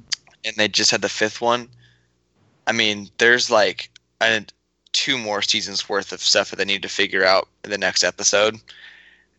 [0.45, 1.69] and they just had the fifth one.
[2.67, 4.45] I mean, there's like a,
[4.93, 8.05] two more seasons worth of stuff that they need to figure out in the next
[8.05, 8.57] episode.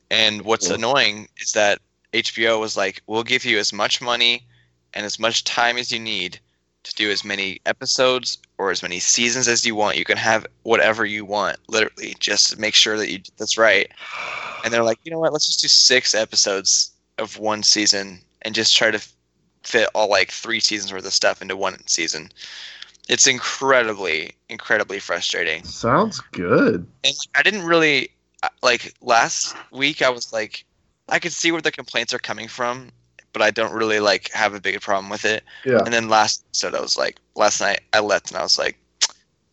[0.09, 0.75] And what's Yeah.
[0.75, 1.79] annoying is that
[2.13, 4.45] HBO was like, "We'll give you as much money
[4.93, 6.39] and as much time as you need
[6.84, 9.97] to do as many episodes or as many seasons as you want.
[9.97, 13.89] You can have whatever you want, literally, just to make sure that you that's right."
[14.63, 15.34] And they're like, "You know what?
[15.34, 19.02] Let's just do six episodes of one season and just try to
[19.63, 22.32] fit all like three seasons worth of stuff into one season."
[23.10, 26.86] It's incredibly, incredibly frustrating Sounds good.
[27.04, 28.10] and like, I didn't really
[28.43, 30.02] uh, like last week.
[30.02, 30.65] I was like,
[31.09, 32.89] I could see where the complaints are coming from,
[33.33, 35.43] but I don't really like have a big problem with it.
[35.65, 35.79] Yeah.
[35.79, 38.77] And then last episode, I was like, last night I left and I was like,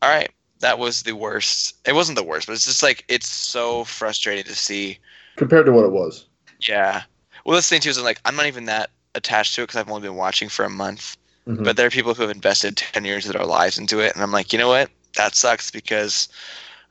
[0.02, 0.30] all right,
[0.60, 1.76] that was the worst.
[1.86, 4.98] It wasn't the worst, but it's just like it's so frustrating to see.
[5.36, 6.26] Compared to what it was.
[6.60, 7.02] Yeah.
[7.44, 9.88] Well, this thing too is like I'm not even that attached to it because I've
[9.88, 11.16] only been watching for a month.
[11.46, 11.64] Mhm.
[11.64, 14.22] But there are people who have invested ten years of their lives into it, and
[14.22, 14.90] I'm like, you know what?
[15.16, 16.28] That sucks because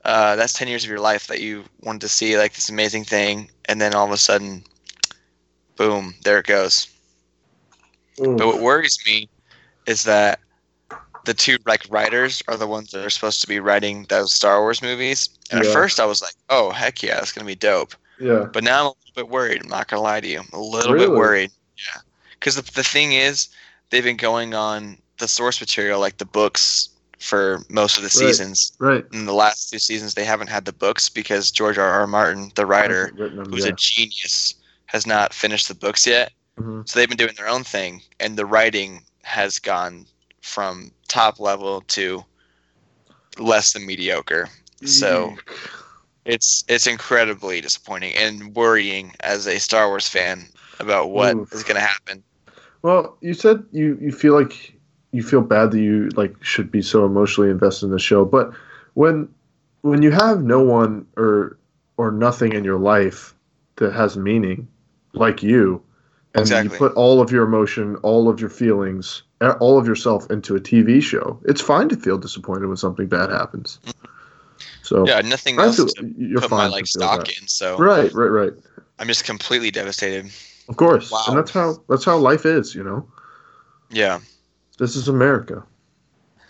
[0.07, 3.03] uh, that's 10 years of your life that you wanted to see like this amazing
[3.03, 4.63] thing and then all of a sudden
[5.75, 6.87] boom there it goes
[8.17, 9.29] but what worries me
[9.85, 10.39] is that
[11.25, 14.61] the two like writers are the ones that are supposed to be writing those Star
[14.61, 15.29] Wars movies.
[15.51, 15.67] And Yeah.
[15.67, 18.45] at first I was like, "Oh heck yeah, it's gonna be dope." yeah.
[18.45, 19.61] But now I'm a little bit worried.
[19.61, 20.39] I'm not gonna lie to you.
[20.39, 21.51] I'm a little bit worried.
[21.77, 23.49] Yeah, because the the thing is,
[23.89, 26.89] they've been going on the source material, like the books,
[27.19, 28.71] for most of the seasons.
[28.79, 29.05] Right.
[29.11, 31.89] In the last two seasons, they haven't had the books because George R.
[31.89, 32.07] R.
[32.07, 33.71] Martin, the writer, them, who's yeah.
[33.71, 36.31] a genius, has not finished the books yet.
[36.59, 36.87] Mhm.
[36.87, 40.05] So they've been doing their own thing, and the writing has gone
[40.41, 42.23] from top level to
[43.37, 44.49] less than mediocre.
[44.85, 45.35] So
[46.25, 50.45] it's it's incredibly disappointing and worrying as a Star Wars fan
[50.79, 51.67] about what is Oof.
[51.67, 52.23] going to happen.
[52.83, 54.76] Well, you said you, you feel like
[55.17, 58.51] you feel bad that you like should be so emotionally invested in the show, but
[58.93, 59.27] when
[59.81, 61.57] when you have no one or
[61.97, 63.33] or nothing in your life
[63.77, 64.67] that has meaning,
[65.13, 65.81] like you,
[66.35, 66.73] and Exactly.
[66.75, 69.23] you put all of your emotion, all of your feelings,
[69.59, 73.29] all of yourself into a TV show, it's fine to feel disappointed when something bad
[73.31, 73.79] happens.
[73.85, 74.05] Mm-hmm.
[74.83, 77.41] So Yeah, nothing else feel, to you're put fine my like stock that.
[77.41, 77.47] in.
[77.47, 78.53] So Right, right, right.
[78.99, 80.31] I'm just completely devastated.
[80.69, 81.25] Of course, Wow.
[81.27, 82.75] and that's how that's how life is.
[82.75, 83.07] You know,
[83.89, 84.19] Yeah.
[84.77, 85.63] This is America.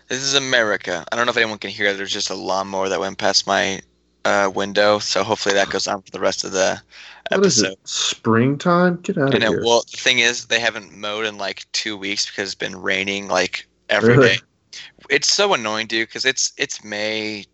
[0.10, 1.06] This is America.
[1.12, 1.94] I don't know if anyone can hear.
[1.94, 3.82] There's just a lawnmower that went past my
[4.24, 6.82] uh, window, so hopefully that goes on for the rest of the
[7.32, 7.74] What is episode.
[7.74, 7.88] it?
[7.88, 8.98] Springtime?
[9.02, 9.50] Get out I of know.
[9.52, 9.64] here.
[9.66, 13.28] Well, the thing is, they haven't mowed in like two weeks because it's been raining
[13.28, 14.22] like every day.
[14.22, 14.38] Really?
[15.10, 16.08] It's so annoying, dude.
[16.08, 17.46] Because it's it's May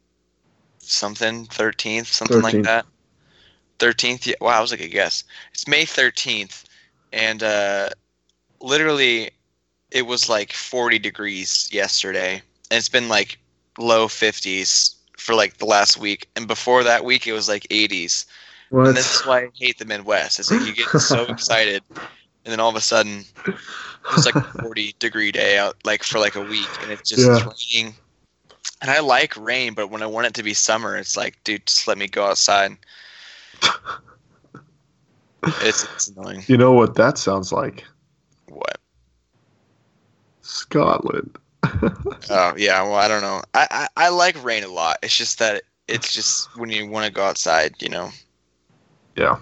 [0.79, 2.43] something thirteenth, something 13th.
[2.43, 2.85] like that.
[3.79, 4.27] Thirteenth.
[4.27, 4.35] Yeah.
[4.41, 5.23] Wow, I was like a guess.
[5.53, 6.65] It's May thirteenth,
[7.11, 7.89] and uh,
[8.61, 9.31] literally,
[9.93, 13.37] it was like forty degrees yesterday, and it's been like
[13.77, 18.25] low fifties for like the last week, and before that week, it was like eighties.
[18.69, 18.87] What?
[18.87, 20.39] And this is why I hate the Midwest.
[20.39, 23.23] It's like you get so excited, and then all of a sudden,
[24.11, 27.21] it's like a 40 degree day out, like for like a week, and it's just
[27.21, 27.37] Yeah.
[27.47, 27.93] it's raining.
[28.81, 31.65] And I like rain, but when I want it to be summer, it's like, dude,
[31.67, 32.75] just let me go outside.
[35.61, 36.43] It's, it's annoying.
[36.47, 37.83] you know what that sounds like?
[38.47, 38.77] What?
[40.43, 41.37] Scotland.
[42.29, 42.81] Oh yeah.
[42.83, 43.41] Well, I don't know.
[43.53, 44.97] I, I I like rain a lot.
[45.03, 48.11] It's just that it's just when you want to go outside, you know.
[49.15, 49.37] yeah.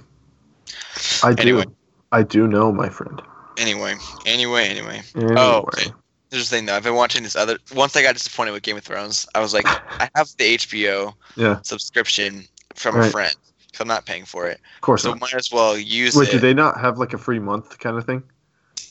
[1.24, 1.64] I do.
[2.12, 3.22] I do know, my friend.
[3.58, 5.02] Anyway, anyway, anyway.
[5.16, 5.34] Anyway.
[5.38, 5.92] Oh, okay.
[6.30, 6.76] There's the thing though.
[6.76, 7.58] I've been watching this other.
[7.76, 9.66] Once I got disappointed with Game of Thrones, I was like,
[10.00, 11.60] I have the HBO Yeah.
[11.64, 12.44] subscription
[12.76, 13.36] from a friend.
[13.74, 14.60] So I'm not paying for it.
[14.76, 15.22] Of course So not.
[15.22, 16.32] might as well use Wait, it.
[16.32, 18.24] do they not have like a free month kind of thing?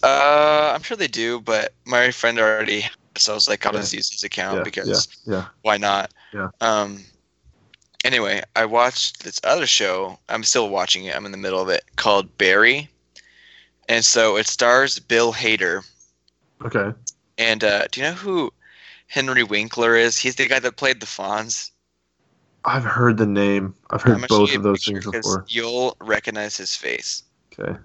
[0.02, 2.86] Uh, I'm sure they do, but my friend already.
[3.16, 3.80] So I was like, I'll Yeah.
[3.80, 6.12] just use his account yeah, because yeah, why not?
[6.32, 6.48] Yeah.
[6.60, 7.04] Um.
[8.04, 10.18] Anyway, I watched this other show.
[10.28, 11.14] I'm still watching it.
[11.14, 12.88] I'm in the middle of it called Barry,
[13.88, 15.84] and so it stars Bill Hader.
[16.64, 16.94] Okay.
[17.36, 18.52] And uh, do you know who
[19.06, 20.16] Henry Winkler is?
[20.16, 21.70] He's the guy that played the Fonz.
[22.64, 23.74] I've heard the name.
[23.90, 25.44] I've heard I'm gonna show both of those things before.
[25.48, 27.22] You'll recognize his face.
[27.58, 27.78] Okay.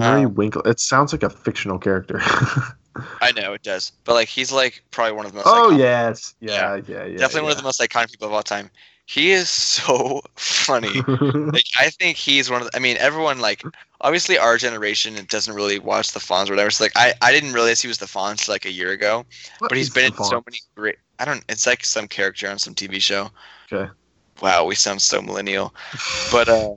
[0.00, 0.62] Henry Um, Winkle.
[0.62, 2.20] It sounds like a fictional character.
[3.20, 5.46] I know it does, but like he's like probably one of the most.
[5.48, 6.34] oh iconic- yes.
[6.40, 7.18] Yeah, yeah, yeah.
[7.18, 8.70] definitely one of the most iconic people of all time.
[9.04, 11.00] He is so funny.
[11.08, 12.70] like I think he's one of.
[12.70, 13.62] The, I mean, everyone like
[14.00, 16.70] obviously our generation doesn't really watch the Fonz or whatever.
[16.70, 19.24] So like I I didn't realize he was the Fonz like a year ago,
[19.58, 20.96] What but he's been in the so many great.
[21.18, 21.44] I don't.
[21.48, 23.30] It's like some character on some TV show.
[23.70, 23.90] Okay.
[24.42, 25.72] Wow, we sound so millennial.
[26.30, 26.74] But uh,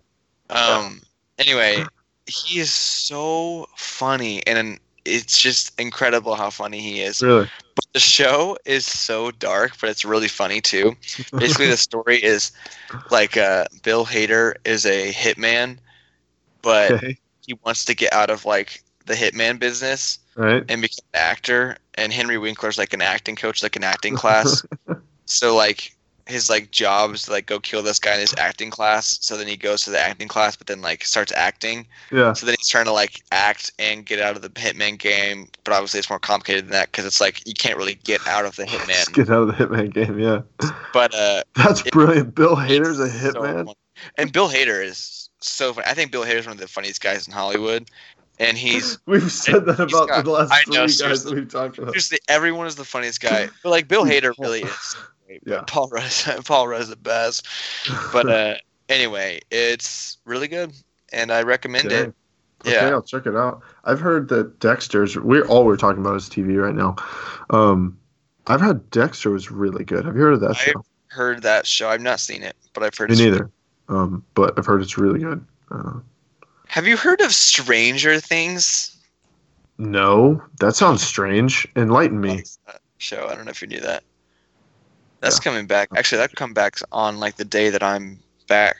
[0.50, 1.02] um,
[1.38, 1.84] anyway,
[2.30, 7.22] he is so funny, and it's just incredible how funny he is.
[7.22, 7.48] Really?
[7.76, 10.96] But the show is so dark, but it's really funny too.
[11.38, 12.52] Basically, the story is
[13.12, 15.78] like uh, Bill Hader is a hitman,
[16.62, 17.18] but Okay.
[17.46, 20.64] he wants to get out of like the hitman business Right.
[20.70, 21.78] and become an actor.
[21.96, 24.64] And Henry Winkler's like an acting coach, like an acting class.
[25.26, 25.96] so like
[26.30, 29.18] his like jobs like go kill this guy in his acting class.
[29.22, 31.88] So then he goes to the acting class, but then like starts acting.
[32.12, 32.34] Yeah.
[32.34, 35.74] So then he's trying to like act and get out of the hitman game, but
[35.74, 38.56] obviously it's more complicated than that because it's like you can't really get out of
[38.56, 39.14] the hitman.
[39.14, 40.20] get out of the Hitman game.
[40.20, 40.42] Yeah.
[40.94, 42.36] But uh, That's It- brilliant.
[42.36, 43.74] Bill Hader's a it's so hitman.
[44.18, 45.88] and Bill Hader is so funny.
[45.88, 47.90] I think Bill Hader is one of the funniest guys in Hollywood,
[48.40, 51.50] and he's We've said that about got- the last I three know, guys that we've
[51.50, 51.90] talked about.
[51.92, 53.50] seriously everyone is the funniest guy.
[53.64, 54.98] But like Bill Hader really is.
[55.46, 55.64] Yeah.
[55.68, 56.12] Paul Rudd,
[56.46, 57.48] Paul Rudd's the best.
[58.12, 58.56] But uh,
[58.90, 60.74] anyway, it's really good,
[61.14, 62.14] and I recommend it.
[62.66, 62.90] Okay, Yeah.
[62.90, 63.62] I'll check it out.
[63.86, 65.18] I've heard that Dexter's.
[65.18, 66.96] We're all we're talking about is TV right now.
[67.52, 67.98] Um,
[68.48, 70.06] I've heard Dexter was really good.
[70.06, 70.86] Have you heard of that I- show?
[71.08, 71.90] heard that show.
[71.90, 73.10] I've not seen it, but I've heard.
[73.10, 73.50] Me it's- neither.
[73.88, 75.44] Um, but I've heard it's really good.
[75.72, 75.94] Uh,
[76.68, 78.96] Have you heard of Stranger Things?
[79.80, 81.68] no, that sounds strange.
[81.76, 82.44] Enlighten me.
[82.98, 83.28] Show.
[83.28, 84.04] I don't know if you knew that.
[85.22, 85.90] That's coming back.
[85.96, 88.78] Actually, that come back on like the day that I'm back.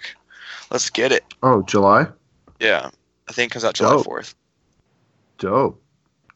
[0.72, 1.24] Let's get it.
[1.44, 2.08] Oh, July.
[2.60, 2.90] Yeah,
[3.28, 4.36] I think it comes out July fourth.
[5.38, 5.82] Dope.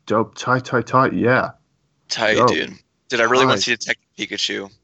[0.05, 0.35] Dope.
[0.35, 1.13] Tight, tight, tight.
[1.13, 1.51] Yeah.
[2.09, 2.49] Tight, Dope.
[2.49, 2.73] dude.
[3.09, 4.71] Did I really want to see Detective Pikachu.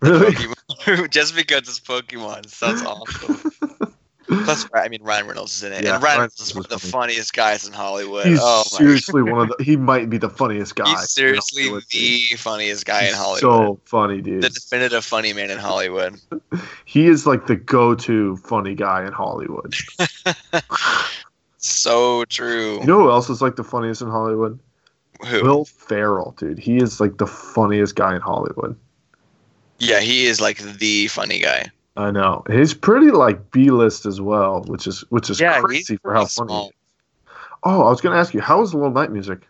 [0.00, 0.34] Really?
[1.08, 2.50] Just because it's Pokemon.
[2.50, 3.50] Sounds awesome.
[4.44, 6.70] Plus, I mean, Ryan Reynolds is in it, Yeah, and Ryan Reynolds is one of
[6.70, 8.26] the funniest guys in Hollywood.
[8.26, 9.64] He's oh seriously one of the.
[9.64, 10.88] He might be the funniest guy.
[10.88, 12.30] He's seriously in Hollywood, dude.
[12.30, 13.40] the funniest guy in Hollywood.
[13.40, 14.42] So funny, dude.
[14.42, 16.20] the definitive funny man in Hollywood.
[16.86, 19.74] He is like the go-to funny guy in Hollywood.
[21.64, 22.78] So true.
[22.80, 24.58] You know who else is like the funniest in Hollywood?
[25.26, 25.42] Who?
[25.42, 26.58] Will Ferrell, dude.
[26.58, 28.76] He is like the funniest guy in Hollywood.
[29.78, 31.70] Yeah, he is like the funny guy.
[31.96, 32.42] I know.
[32.50, 36.48] He's pretty like B-list as well, which is which is Yeah, crazy for how funny.
[36.48, 36.72] small.
[37.62, 39.46] Oh, I was gonna ask you, how was the Little Night Music?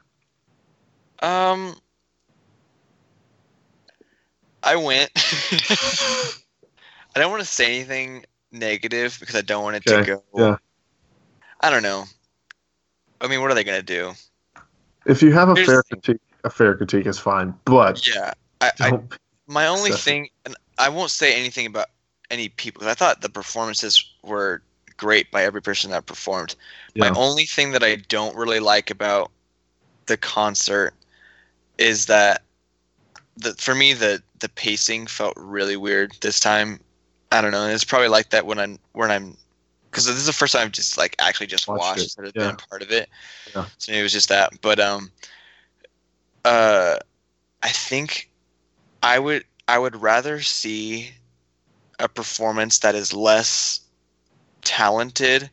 [1.22, 1.74] Um,
[4.62, 5.10] I went.
[5.16, 10.36] I don't want to say anything negative because I don't want it Okay, to go.
[10.36, 10.56] yeah.
[11.60, 12.04] I don't know.
[13.20, 14.12] I mean, what are they gonna do?
[15.06, 18.70] If you have a Here's fair critique, a fair critique is fine, but Yeah, I,
[18.80, 18.98] I
[19.46, 21.86] my only thing, and I won't say anything about
[22.34, 22.86] any people.
[22.86, 24.60] I thought the performances were
[24.96, 26.54] great by every person that performed.
[26.94, 27.10] yeah.
[27.10, 29.30] My only thing that I don't really like about
[30.06, 30.94] the concert
[31.78, 32.42] is that
[33.36, 36.80] the for me the the pacing felt really weird this time.
[37.32, 37.66] I don't know.
[37.66, 39.36] It's probably like that when I'm when I'm
[39.90, 42.24] because this is the first time I've just like actually just Watched watched it, instead
[42.26, 42.46] of yeah.
[42.46, 43.08] been a part of it.
[43.54, 43.66] Yeah.
[43.78, 44.52] So maybe it was just that.
[44.60, 45.10] But um
[46.44, 46.98] uh
[47.62, 48.30] I think
[49.02, 51.12] I would I would rather see
[51.98, 53.80] a performance that is less
[54.62, 55.50] talented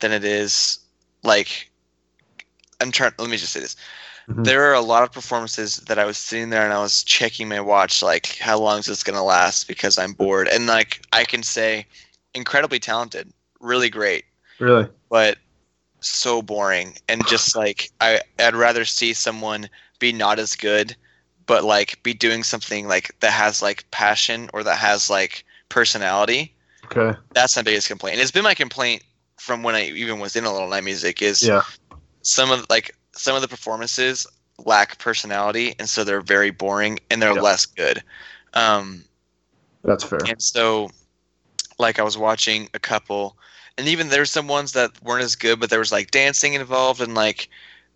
[0.00, 0.78] than it is
[1.22, 1.70] like
[2.80, 3.76] I'm trying let me just say this.
[4.28, 4.44] Mhm.
[4.44, 7.48] There are a lot of performances that I was sitting there and I was checking
[7.48, 11.02] my watch like how long is this going to last because I'm bored and like
[11.12, 11.86] I can say
[12.34, 14.24] incredibly talented, really great,
[14.58, 14.86] Really?
[15.10, 15.38] but
[16.00, 20.96] so boring and just like I I'd rather see someone be not as good
[21.46, 26.54] but like be doing something like that has like passion or that has like personality
[26.90, 27.16] Okay.
[27.34, 28.14] that's my biggest complaint.
[28.14, 29.02] And it's been my complaint
[29.36, 31.62] from when I even was in a little night music is Yeah.
[32.22, 34.26] some of like some of the performances
[34.64, 37.40] lack personality and so they're very boring and they're Yeah.
[37.40, 38.02] less good.
[38.54, 39.04] Um
[39.84, 40.18] That's fair.
[40.28, 40.90] and so
[41.78, 43.36] like I was watching a couple
[43.76, 47.00] and even there's some ones that weren't as good but there was like dancing involved
[47.00, 47.48] and like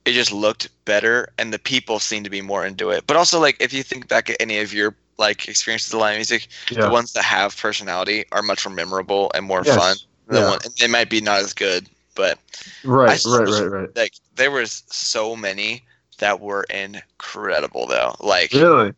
[0.05, 3.07] it just looked better and the people seemed to be more into it.
[3.07, 6.17] But also like if you think back at any of your like experiences of live
[6.17, 6.83] music, Yeah.
[6.83, 9.77] the ones that have personality are much more memorable and more Yes.
[9.77, 9.97] fun.
[10.31, 10.49] The Yeah.
[10.51, 12.39] one, they might be not as good, but
[12.85, 13.91] Right, right, right, right.
[13.97, 15.85] like there was so many
[16.19, 18.15] that were incredible though.
[18.21, 18.93] Like Really?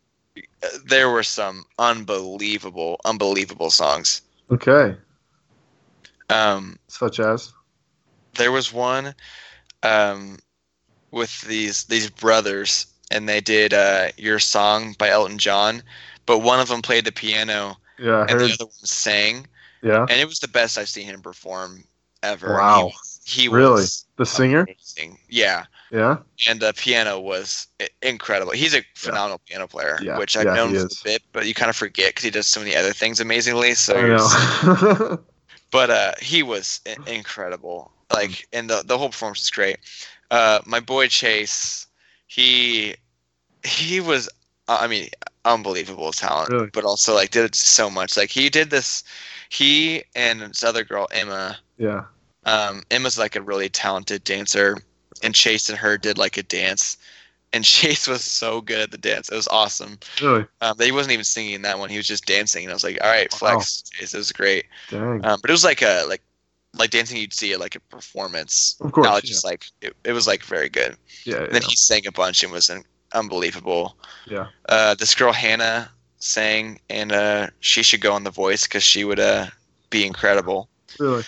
[0.87, 4.23] there were some unbelievable, unbelievable songs.
[4.51, 4.97] Okay.
[6.29, 7.53] Um, Such as?
[8.35, 9.15] there was one
[9.83, 10.39] um,
[11.11, 15.83] with these these brothers, and they did uh, "Your Song" by Elton John,
[16.27, 19.47] but one of them played the piano Yeah, and the other one sang,
[19.83, 20.07] Yeah.
[20.09, 21.85] and it was the best I've seen him perform
[22.23, 22.55] ever.
[22.55, 22.93] Wow.
[23.25, 23.83] He, he Really?
[23.83, 24.63] was The singer?
[24.63, 25.19] amazing.
[25.29, 25.65] Yeah.
[25.91, 26.17] Yeah.
[26.49, 27.69] and the piano was
[28.03, 28.51] incredible.
[28.53, 31.55] He's a phenomenal piano player, Yeah, which I've yeah, known for a bit, but you
[31.55, 33.75] kind of forget because he does so many other things amazingly.
[33.75, 35.19] So, I know.
[35.71, 37.93] but uh, he was incredible.
[38.13, 39.77] Like, and the the whole performance is great.
[40.33, 41.84] Uh, my boy Chase,
[42.35, 42.95] he
[43.65, 44.29] he was,
[44.69, 45.09] uh, I mean,
[45.45, 46.71] unbelievable talent, Really?
[46.73, 48.17] but also like did so much.
[48.17, 49.05] Like he did this,
[49.49, 51.59] he and this other girl Emma.
[51.79, 52.05] yeah.
[52.47, 54.77] Um, Emma's like a really talented dancer,
[55.23, 56.99] and Chase and her did like a dance,
[57.55, 59.31] and Chase was so good at the dance.
[59.31, 59.99] It was awesome.
[60.21, 60.45] Really?
[60.61, 61.89] Um, he wasn't even singing in that one.
[61.89, 63.39] He was just dancing, and I was like, "All right, Wow.
[63.39, 64.13] flex, Chase.
[64.13, 65.25] It was great." Dang.
[65.25, 66.21] Um, but it was like a like
[66.77, 68.77] like dancing you'd see at like a performance.
[68.81, 70.97] Of course, Not just like it, it was like very good.
[71.25, 71.37] yeah.
[71.45, 71.69] And then yeah.
[71.69, 73.97] he sang a bunch and was un- unbelievable.
[74.27, 74.49] Yeah.
[74.69, 79.05] Uh, this girl Hannah sang, and uh, she should go on The Voice because she
[79.05, 79.47] would uh,
[79.91, 80.69] be incredible.
[80.99, 81.25] Really?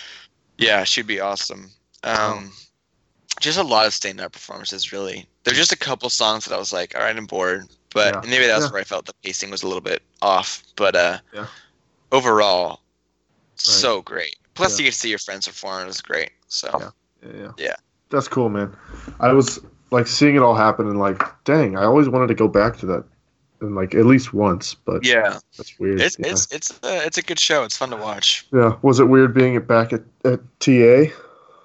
[0.58, 1.70] Yeah, she'd be awesome.
[2.02, 2.50] Um,
[3.40, 4.92] just a lot of stand-up performances.
[4.92, 7.66] Really, there's just a couple songs that I was like, all right, I'm bored.
[7.92, 8.30] But Yeah.
[8.30, 8.70] maybe that's Yeah.
[8.72, 10.62] where I felt the pacing was a little bit off.
[10.76, 11.46] But uh, Yeah.
[12.12, 12.80] overall,
[13.56, 14.36] so great.
[14.56, 14.78] Plus, Yeah.
[14.78, 15.82] you get to see your friends perform.
[15.82, 16.30] It was great.
[16.48, 16.90] So Yeah.
[17.34, 17.74] Yeah, yeah.
[18.10, 18.74] That's cool, man.
[19.20, 19.58] I was
[19.90, 22.86] like seeing it all happen and like, dang, I always wanted to go back to
[22.86, 23.04] that
[23.60, 26.00] and like at least once, but Yeah, that's weird.
[26.00, 26.26] it's yeah.
[26.30, 27.64] it's it's uh, it's a good show.
[27.64, 28.46] It's fun to watch.
[28.52, 28.76] yeah.
[28.82, 31.10] Was it weird being back at, at TA?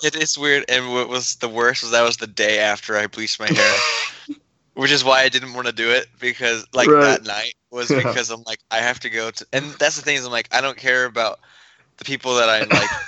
[0.04, 3.06] It is weird, and what was the worst was that was the day after I
[3.08, 3.76] bleached my hair,
[4.74, 7.02] which is why I didn't want to do it because like Right.
[7.02, 7.98] that night was Yeah.
[7.98, 10.48] because I'm like I have to go to, and that's the thing is I'm like
[10.52, 11.40] I don't care about
[12.02, 12.90] the people that I'm like.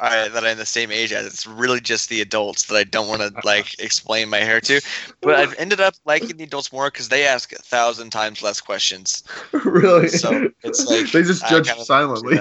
[0.00, 1.24] I, that I'm the same age as.
[1.26, 4.80] It's really just the adults that I don't want to like explain my hair to.
[5.20, 8.60] But I've ended up liking the adults more because they ask a thousand times less
[8.60, 9.22] questions.
[9.52, 10.08] really?
[10.08, 12.38] So, it's like, they just judge silently.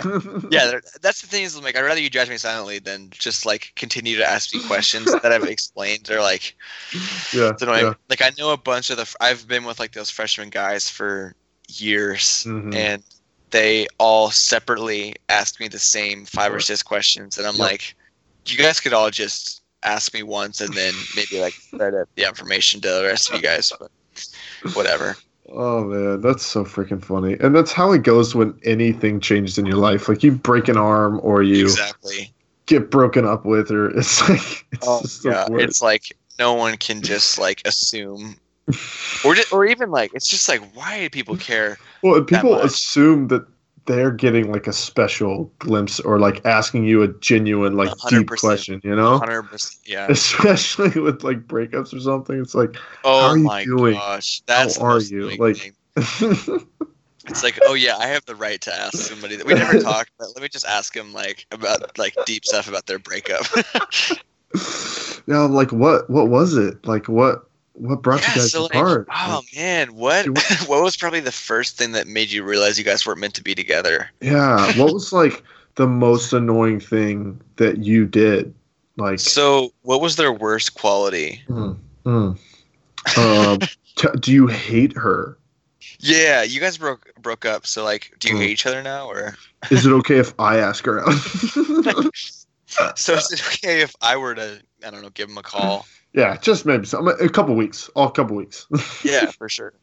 [0.50, 3.74] Yeah, that's the thing is like I'd rather you judge me silently than just like
[3.76, 6.06] continue to ask me questions that I've explained.
[6.06, 6.56] They're like
[7.32, 7.52] yeah.
[7.62, 7.94] yeah.
[8.10, 11.36] Like I know a bunch of the I've been with like those freshman guys for
[11.68, 12.74] years, Mhm.
[12.74, 13.04] and
[13.52, 17.62] they all separately ask me the same five or six questions, and I'm Yep.
[17.62, 17.96] like,
[18.48, 22.82] you guys could all just ask me once and then maybe like spread the information
[22.82, 23.92] to the rest of you guys, but
[24.74, 25.16] whatever.
[25.52, 27.36] Oh man, that's so freaking funny.
[27.40, 30.08] And that's how it goes when anything changes in your life.
[30.08, 32.32] Like you break an arm or you Exactly.
[32.68, 36.04] get broken up with or it's like it's Oh, just yeah, it's like
[36.40, 38.38] no one can just like assume,
[39.26, 41.78] or just, or even like it's just like why do people care?
[42.02, 43.46] Well, people assume that
[43.86, 48.40] they're getting like a special glimpse or like asking you a genuine like deep 100%.
[48.40, 49.18] question, you know?
[49.18, 49.80] Hundred percent.
[49.86, 50.08] Yeah.
[50.10, 52.40] Especially with like breakups or something.
[52.40, 53.96] It's like Oh are you my doing?
[53.96, 55.36] gosh, that's How are you?
[55.38, 55.74] Like-
[57.28, 60.10] It's like, oh yeah, I have the right to ask somebody that we never talked,
[60.18, 63.46] but let me just ask them like about like deep stuff about their breakup.
[65.28, 66.86] yeah, like what what was it?
[66.86, 69.08] Like what what brought you guys so like, apart?
[69.14, 70.26] oh man, what
[70.68, 73.44] what was probably the first thing that made you realize you guys weren't meant to
[73.44, 74.10] be together?
[74.22, 74.66] Yeah.
[74.78, 75.44] What was like
[75.76, 78.54] the most annoying thing that you did?
[78.98, 81.42] Like, So, what was their worst quality?
[81.48, 82.38] mm, mm.
[83.18, 83.60] Um,
[83.96, 85.38] t- do you hate her?
[86.00, 87.66] Yeah, you guys broke broke up.
[87.66, 88.40] So like, do you Mm.
[88.42, 89.36] hate each other now, or
[89.72, 91.14] Is it okay if I ask her out?
[92.96, 95.86] so is it okay if I were to I don't know give him a call?
[96.14, 97.90] Yeah, just maybe some, a couple weeks.
[97.90, 98.68] All a couple weeks.
[99.04, 99.74] yeah, for sure.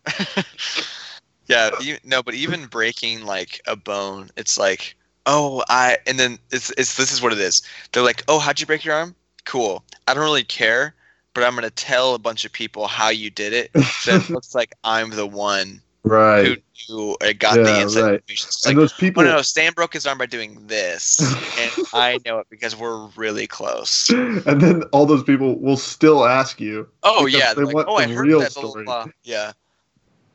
[1.46, 4.94] yeah, you, no, but even breaking like a bone, it's like,
[5.26, 7.62] oh, I, and then it's it's this is what it is.
[7.92, 9.14] They're like, oh, how'd you break your arm?
[9.44, 9.82] Cool.
[10.06, 10.94] I don't really care,
[11.32, 13.70] but I'm gonna tell a bunch of people how you did it.
[14.00, 16.62] So it looks like I'm the one right.
[16.88, 18.14] who knew got Yeah, the inside right.
[18.14, 18.48] information.
[18.48, 19.22] It's and like, those oh people.
[19.24, 23.06] no, no, Stan broke his arm by doing this, and I know it because we're
[23.16, 24.08] really close.
[24.10, 26.88] and then all those people will still ask you.
[27.02, 28.54] Oh yeah, they like, want oh, I the heard real that.
[28.54, 28.84] Blah, blah, story.
[28.84, 29.06] blah.
[29.24, 29.52] Yeah.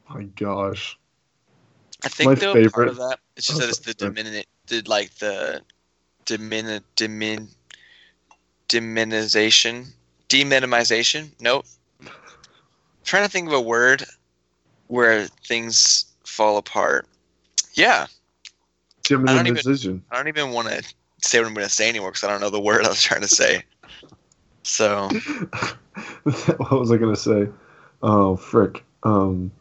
[0.09, 0.97] My gosh.
[2.03, 4.45] I think My though part of that it's just Oh, that it's the sorry.
[4.67, 5.61] did like the
[6.25, 7.47] dimin dimin
[8.67, 9.87] diminization
[10.29, 11.29] deminimization.
[11.39, 11.65] Nope.
[13.03, 14.03] trying to think of a word
[14.93, 17.07] where things fall apart.
[17.73, 18.05] Yeah,
[19.03, 20.83] Jim I don't even- I don't even want to
[21.21, 23.01] say what I'm going to say anymore because I don't know the word I was
[23.01, 23.63] trying to say.
[24.61, 25.09] So
[26.23, 27.49] what was I gonna say?
[28.01, 28.83] Oh frick.
[29.03, 29.51] Um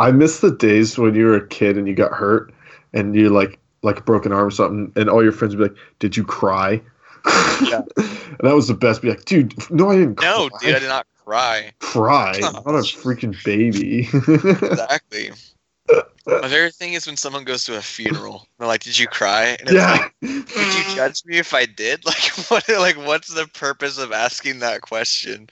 [0.00, 2.52] I miss the days when you were a kid and you got hurt
[2.92, 5.68] and you like like a broken arm or something and all your friends would be
[5.70, 6.82] like, Did you cry?
[7.62, 7.82] Yeah.
[7.96, 9.00] and that was the best.
[9.00, 10.58] Be like, dude, no, I didn't no, cry.
[10.60, 11.72] dude, I did not cry.
[11.78, 12.32] cry.
[12.44, 14.08] I'm not a freaking baby.
[14.12, 15.30] Exactly.
[16.26, 18.46] My favorite thing is when someone goes to a funeral.
[18.58, 20.28] They're like, "Did you cry?" And it's like, yeah.
[20.30, 22.02] Would you judge me if I did?
[22.06, 25.48] Like what like what's the purpose of asking that question?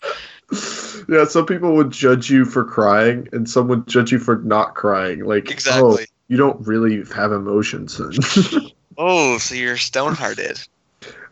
[1.08, 4.74] yeah, some people would judge you for crying and some would judge you for not
[4.74, 5.24] crying.
[5.24, 6.06] Like oh, Exactly.
[6.28, 8.70] you don't really have emotions then.
[8.98, 10.60] Oh, so you're stone hearted.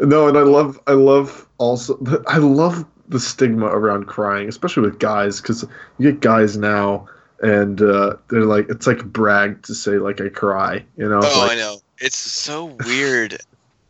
[0.01, 4.99] No, and I love, I love also, I love the stigma around crying, especially with
[4.99, 5.65] guys, because
[5.99, 7.09] you get guys now,
[7.43, 11.21] and uh, they're like, it's like brag to say like I cry, you know?
[11.23, 11.79] Oh, like, I know.
[11.99, 13.39] It's so weird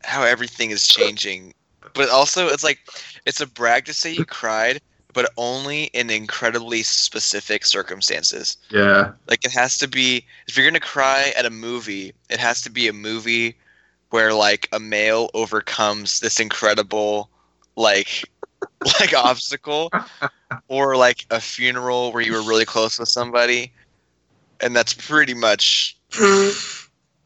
[0.02, 1.54] how everything is changing.
[1.94, 2.78] But also it's like
[3.26, 4.80] it's a brag to say you cried,
[5.12, 8.56] but only in incredibly specific circumstances.
[8.70, 12.62] yeah, Like it has to be if you're gonna cry at a movie, it has
[12.62, 13.56] to be a movie
[14.10, 17.28] where like a male overcomes this incredible
[17.76, 18.24] like
[19.00, 19.90] like obstacle
[20.68, 23.72] or like a funeral where you were really close with somebody
[24.60, 25.96] and that's pretty much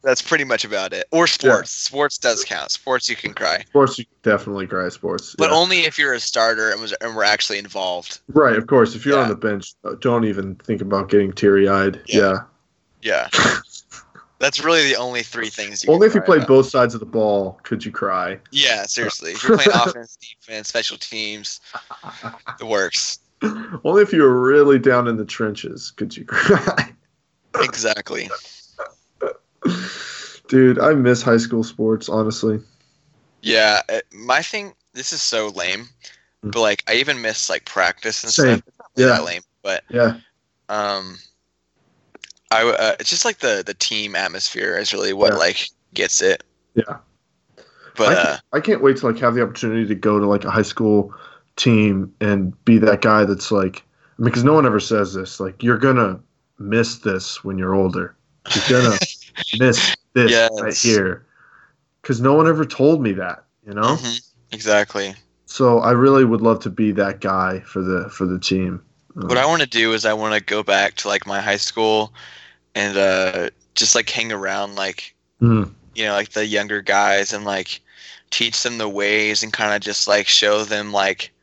[0.03, 1.07] that's pretty much about it.
[1.11, 1.71] Or sports.
[1.71, 2.71] Sports does count.
[2.71, 3.63] Sports you can cry.
[3.67, 4.89] Sports you definitely cry.
[4.89, 5.55] Sports, but yeah.
[5.55, 8.19] only if you're a starter and was and we're actually involved.
[8.29, 8.95] Right, of course.
[8.95, 12.01] If you're on the bench, uh, don't even think about getting teary eyed.
[12.07, 12.39] Yeah.
[13.01, 13.59] Yeah, yeah
[14.45, 16.47] that's really the only three things you only if you played about.
[16.47, 18.39] both sides of the ball could you cry.
[18.51, 19.31] Yeah, seriously.
[19.31, 21.59] If you're playing offense, defense, special teams,
[22.59, 23.19] it works.
[23.83, 26.93] Only if you were really down in the trenches could you cry.
[27.59, 28.29] exactly.
[30.47, 32.59] Dude, I miss high school sports, honestly.
[33.41, 34.73] Yeah, uh, my thing.
[34.93, 35.89] This is so lame,
[36.45, 36.51] Mm.
[36.51, 38.57] but like I even miss like practice and Same.
[38.57, 38.67] stuff.
[38.67, 39.17] It's not really Yeah.
[39.17, 40.17] that lame, but Yeah.
[40.69, 41.17] um,
[42.51, 45.39] I uh, it's just like the the team atmosphere is really what Yeah.
[45.39, 46.43] like gets it.
[46.75, 46.97] Yeah.
[47.95, 50.25] But I, uh, can't, I can't wait to like have the opportunity to go to
[50.25, 51.13] like a high school
[51.55, 53.83] team and be that guy that's like
[54.19, 56.19] because no one ever says this like you're gonna
[56.59, 58.15] miss this when you're older
[58.53, 58.97] you're gonna
[59.59, 61.25] miss this right here
[62.01, 64.21] because no one ever told me that you know mhm,
[64.51, 65.13] exactly.
[65.45, 68.83] so i really would love to be that guy for the for the team
[69.23, 71.57] What I want to do is I want to go back to like my high
[71.57, 72.13] school
[72.75, 77.45] and uh, just like hang around like Mm, you know like the younger guys and
[77.45, 77.81] like
[78.31, 81.33] teach them the ways and kind of just like show them like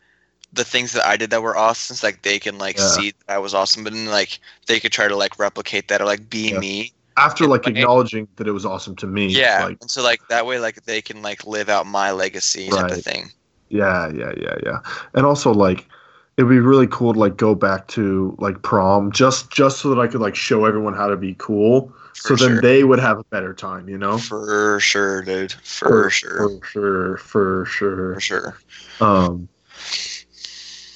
[0.52, 2.78] the things that I did that were awesome so like they can like Yeah.
[2.78, 6.00] see that I was awesome but then like they could try to like replicate that
[6.02, 6.60] or like be Yeah.
[6.60, 7.74] me after like Right.
[7.76, 10.82] acknowledging that it was awesome to me yeah like and so like that way like
[10.84, 13.30] they can like live out my legacy type of thing
[13.68, 14.78] Yeah, yeah, yeah, yeah.
[15.14, 15.88] And also like
[16.36, 20.00] it'd be really cool to like go back to like prom just just so that
[20.00, 21.92] I could like show everyone how to be cool.
[22.14, 24.18] for so then they would have a better time, you know?
[24.18, 28.14] for sure dude for, sure For sure, for sure.
[28.14, 28.56] for sure
[29.00, 29.48] Um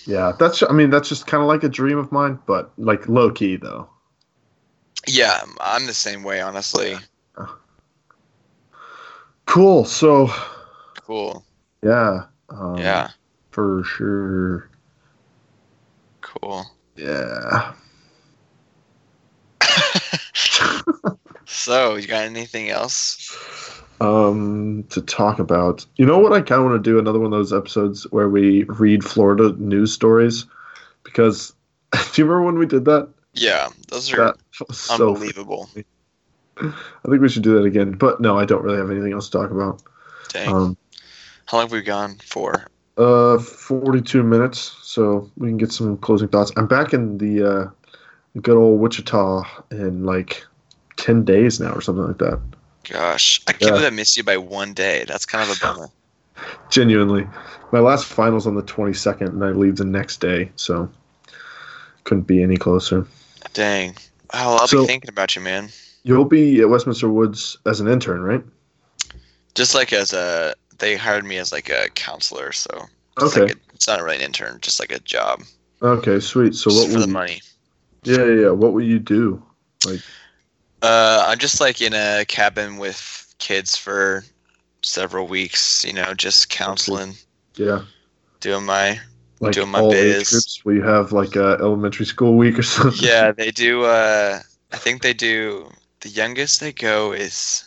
[0.06, 3.08] Yeah, that's I mean that's just kind of like a dream of mine, but like
[3.08, 3.88] low key though.
[5.06, 6.96] yeah I'm the same way honestly
[9.46, 9.84] Cool.
[9.84, 10.28] So,
[11.02, 11.44] cool
[11.82, 12.24] yeah.
[12.50, 13.10] Um, yeah
[13.50, 14.68] For sure.
[16.40, 16.66] Cool.
[16.96, 17.72] Yeah.
[21.44, 23.32] so you got anything else?
[24.00, 25.86] Um to talk about.
[25.96, 26.98] You know what i kind of want to do?
[26.98, 30.46] Another one of those episodes where we read florida news stories?
[31.02, 31.54] Because
[31.92, 33.08] do you remember when we did that?
[33.32, 34.34] Yeah those are
[34.72, 35.68] so unbelievable.
[36.58, 39.28] I think we should do that again but no i don't really have anything else
[39.28, 39.82] to talk about.
[40.28, 40.48] Dang.
[40.48, 40.76] Um
[41.46, 42.66] how long have we gone for
[42.96, 46.50] uh 42 minutes so we can get some closing thoughts.
[46.56, 47.70] I'm back in the uh
[48.40, 50.44] good old wichita in like
[50.96, 52.40] 10 days now or something like that.
[52.88, 53.70] Gosh i can't Yeah.
[53.72, 55.04] believe i missed you by one day.
[55.06, 55.88] That's kind of a bummer.
[56.70, 57.26] Genuinely.
[57.72, 60.88] My last finals on the 22nd and i leave the next day so
[62.04, 63.06] couldn't be any closer.
[63.52, 63.94] Dang.
[64.32, 65.68] Oh i'll So- be thinking about you man.
[66.02, 68.44] you'll be at westminster woods as an intern right?
[69.54, 73.46] Just like as a they hired me as like a counselor so it's okay.
[73.46, 75.42] like a, it's not really an intern just like a job.
[75.82, 76.54] Okay sweet.
[76.54, 77.40] So just what for the you, money.
[78.04, 78.50] Yeah yeah yeah.
[78.50, 79.42] What will you do?
[79.84, 80.00] Like,
[80.82, 84.24] uh i'm just like in a cabin with kids for
[84.82, 87.14] several weeks you know just counseling.
[87.54, 87.82] Yeah.
[88.40, 89.00] Doing my
[89.40, 90.60] like Doing my all biz.
[90.64, 93.06] will you have like a elementary school week or something?
[93.06, 94.40] Yeah they do uh
[94.72, 95.70] i think they do
[96.00, 97.64] the youngest they go is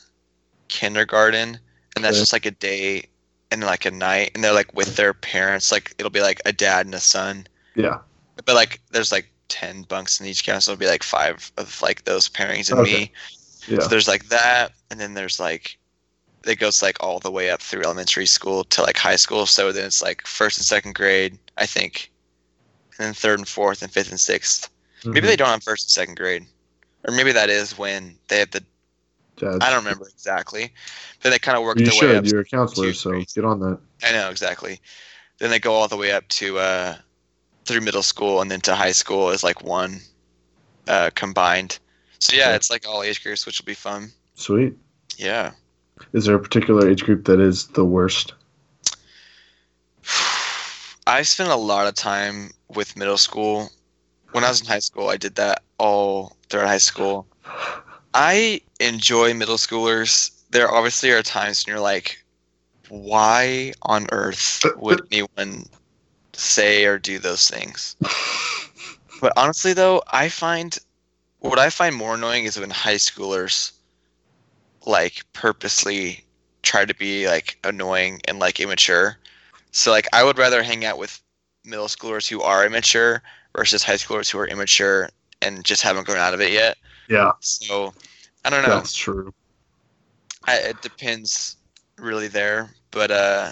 [0.67, 1.59] kindergarten
[1.99, 2.21] and that's Okay.
[2.21, 3.03] just like a day
[3.51, 6.53] and like a night and they're like with their parents like it'll be like a
[6.53, 7.45] dad and a son
[7.75, 7.99] yeah
[8.45, 11.81] but like there's like 10 bunks in each cabin so it'll be like five of
[11.81, 12.91] like those pairings and Okay.
[12.91, 13.11] me
[13.67, 15.77] yeah so there's like that and then there's like
[16.45, 19.71] it goes like all the way up through elementary school to like high school so
[19.73, 22.11] then it's like first and second grade i think
[22.97, 24.69] and then third and fourth and fifth and 6th
[25.05, 25.29] Maybe Mhm.
[25.31, 26.45] they don't have first and second grade,
[27.07, 28.61] or maybe that is when they have the.
[29.43, 30.71] I don't remember exactly,
[31.21, 32.25] but they kind of work you their way should up.
[32.25, 34.79] you're a counselor so get on that I know exactly.
[35.39, 36.95] Then they go all the way up to uh,
[37.65, 39.99] through middle school, and then to high school is like one
[40.87, 41.79] uh, combined.
[42.19, 42.55] So yeah, Okay.
[42.55, 44.11] it's like all age groups, which will be fun.
[44.35, 44.73] sweet
[45.17, 45.51] Yeah.
[46.13, 48.33] is there a particular age group that is the worst
[51.07, 53.69] I spent a lot of time with middle school.
[54.31, 57.27] When I was in high school, I did that all throughout high school.
[58.13, 60.31] I enjoy middle schoolers.
[60.51, 62.23] There obviously are times when you're like,
[62.89, 65.65] why on earth would anyone
[66.33, 67.95] say or do those things?
[69.21, 70.77] But honestly, though, I find
[71.39, 73.71] what I find more annoying is when high schoolers
[74.85, 76.23] like purposely
[76.63, 79.17] try to be like annoying and like immature.
[79.71, 81.21] So like I would rather hang out with
[81.63, 83.21] middle schoolers who are immature
[83.55, 85.09] versus high schoolers who are immature
[85.41, 86.77] and just haven't grown out of it yet.
[87.09, 87.93] Yeah So
[88.45, 88.75] I don't know.
[88.75, 89.33] that's true
[90.47, 91.57] I, it depends
[91.97, 93.51] really there, but uh,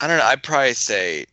[0.00, 0.24] I don't know.
[0.24, 1.26] I'd probably say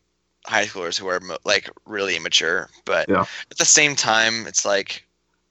[0.46, 3.26] high schoolers who are mo- like really immature, but Yeah.
[3.52, 5.06] at the same time, it's like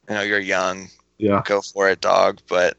[0.08, 2.40] you know you're young, yeah go for it, dog.
[2.48, 2.76] But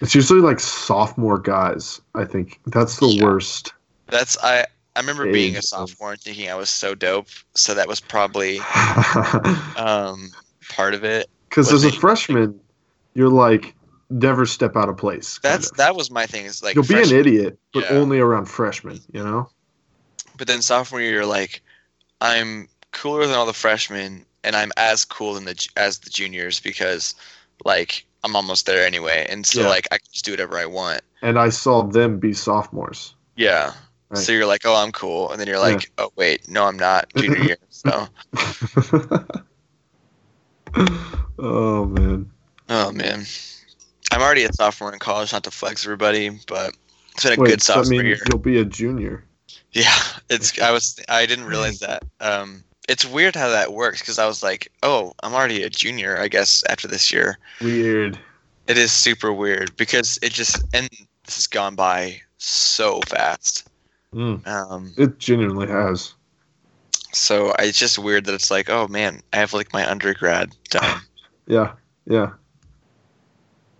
[0.00, 2.00] It's usually like sophomore guys.
[2.14, 3.24] I think that's the Yeah.
[3.24, 3.72] worst.
[4.08, 4.60] that's I
[4.94, 7.28] I remember being a sophomore and thinking I was so dope.
[7.54, 8.60] So that was probably
[9.76, 10.30] um,
[10.70, 11.26] part of it.
[11.56, 12.60] Because as a freshman,
[13.14, 13.74] you're like
[14.10, 15.40] never step out of place.
[15.42, 15.78] That's of.
[15.78, 16.44] that was my thing.
[16.44, 17.96] Is like You'll be an idiot, but yeah.
[17.96, 19.00] only around freshmen.
[19.10, 19.48] You know.
[20.36, 21.62] But then sophomore year, you're like,
[22.20, 26.60] I'm cooler than all the freshmen, and I'm as cool than the as the juniors
[26.60, 27.14] because,
[27.64, 29.68] like, I'm almost there anyway, and so Yeah.
[29.68, 31.00] like I can just do whatever I want.
[31.22, 33.14] And I saw them be sophomores.
[33.34, 33.72] Yeah.
[34.10, 34.22] Right.
[34.22, 37.10] So you're like, oh, I'm cool, and then you're like, oh wait, no, I'm not.
[37.16, 37.56] Junior year.
[37.70, 38.08] So,
[41.38, 42.30] oh man.
[42.68, 43.24] oh man,
[44.12, 45.32] I'm already a sophomore in college.
[45.32, 46.72] Not to flex everybody, but
[47.12, 48.18] it's been a Wait, good that sophomore means year.
[48.30, 49.24] you'll be a junior.
[49.72, 49.94] Yeah,
[50.30, 50.58] it's.
[50.60, 50.98] I was.
[51.08, 52.02] I didn't realize that.
[52.20, 56.18] Um, it's weird how that works because I was like, oh, I'm already a junior.
[56.18, 57.38] I guess after this year.
[57.60, 58.18] Weird.
[58.68, 60.88] It is super weird because it just and
[61.24, 63.68] this has gone by so fast.
[64.12, 66.14] Mm, Um, it genuinely has.
[67.16, 71.00] So it's just weird that it's like, oh man, I have like my undergrad done.
[71.48, 71.74] Yeah.
[72.06, 72.32] Yeah.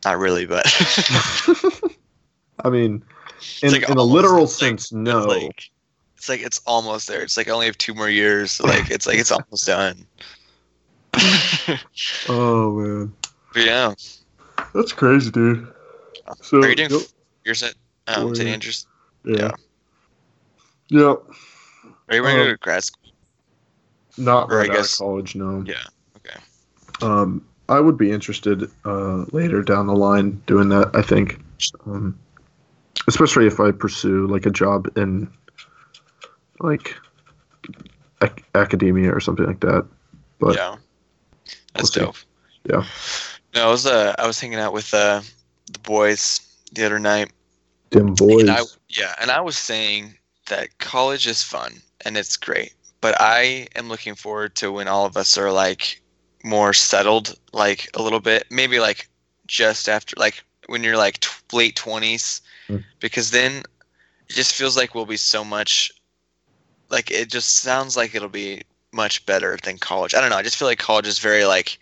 [0.04, 0.64] Not really, but
[2.64, 3.02] I mean,
[3.60, 5.18] in, like in a literal sense, no.
[5.18, 5.70] it's like
[6.16, 7.22] it's like it's almost there.
[7.22, 8.52] It's like I only have two more years.
[8.52, 10.06] So like it's like it's almost done.
[12.28, 13.12] oh man,
[13.52, 13.94] but yeah,
[14.72, 15.66] that's crazy, dude.
[16.42, 17.00] So are you doing yep,
[17.44, 17.74] yours at
[18.06, 18.48] um, St.
[18.48, 18.86] Andrews?
[19.24, 19.50] yeah.
[20.90, 21.22] Yep.
[22.08, 23.05] Are you going to go Um, to grad school?
[24.16, 25.62] Not Or I right out of guess- college, no.
[25.66, 25.74] Yeah.
[26.16, 26.38] Okay.
[27.02, 30.90] Um, I would be interested uh, later down the line doing that.
[30.94, 31.40] I think,
[31.84, 32.18] um,
[33.08, 35.28] especially if I pursue like a job in
[36.60, 36.94] like
[38.22, 39.86] ac- academia or something like that.
[40.38, 40.76] But yeah,
[41.74, 42.16] that's we'll dope.
[42.68, 42.84] Yeah.
[43.54, 45.22] No, I was uh, I was hanging out with uh,
[45.72, 46.40] the boys
[46.72, 47.32] the other night,
[47.90, 48.42] dim boys.
[48.42, 50.14] And I, yeah, and I was saying
[50.48, 51.72] that college is fun
[52.04, 52.74] and it's great,
[53.06, 56.02] but I am looking forward to when all of us are like
[56.42, 59.08] more settled, like a little bit, maybe like
[59.46, 62.82] just after, like when you're like t- late twenties, Mm.
[62.98, 63.62] because then
[64.28, 65.92] it just feels like we'll be so much,
[66.88, 70.12] like it just sounds like it'll be much better than college.
[70.12, 70.36] I don't know.
[70.36, 71.78] I just feel like college is very like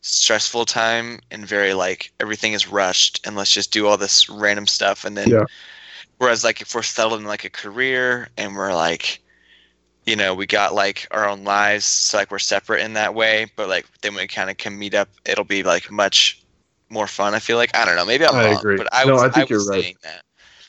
[0.00, 4.66] stressful time and very like everything is rushed and let's just do all this random
[4.66, 5.44] stuff and then Yeah.
[6.18, 9.22] whereas like if we're settled in like a career and we're like
[10.06, 13.46] you know we got like our own lives so like we're separate in that way
[13.56, 16.42] but like then we kind of can meet up it'll be like much
[16.90, 18.76] more fun i feel like i don't know maybe i'm I wrong agree.
[18.76, 19.96] but i No, was, I think was you're right.
[20.02, 20.22] that